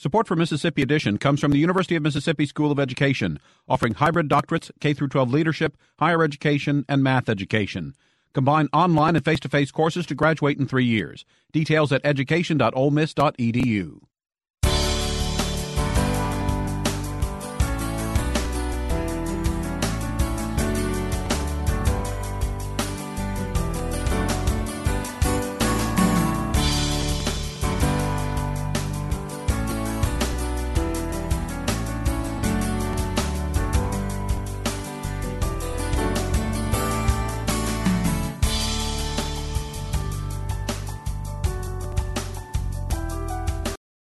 Support 0.00 0.28
for 0.28 0.36
Mississippi 0.36 0.80
Edition 0.82 1.18
comes 1.18 1.40
from 1.40 1.50
the 1.50 1.58
University 1.58 1.96
of 1.96 2.04
Mississippi 2.04 2.46
School 2.46 2.70
of 2.70 2.78
Education, 2.78 3.40
offering 3.68 3.94
hybrid 3.94 4.28
doctorates, 4.28 4.70
K 4.78 4.94
12 4.94 5.32
leadership, 5.32 5.76
higher 5.98 6.22
education, 6.22 6.84
and 6.88 7.02
math 7.02 7.28
education. 7.28 7.96
Combine 8.32 8.68
online 8.72 9.16
and 9.16 9.24
face 9.24 9.40
to 9.40 9.48
face 9.48 9.72
courses 9.72 10.06
to 10.06 10.14
graduate 10.14 10.56
in 10.56 10.68
three 10.68 10.84
years. 10.84 11.24
Details 11.50 11.90
at 11.90 12.00
education.olemiss.edu. 12.04 14.00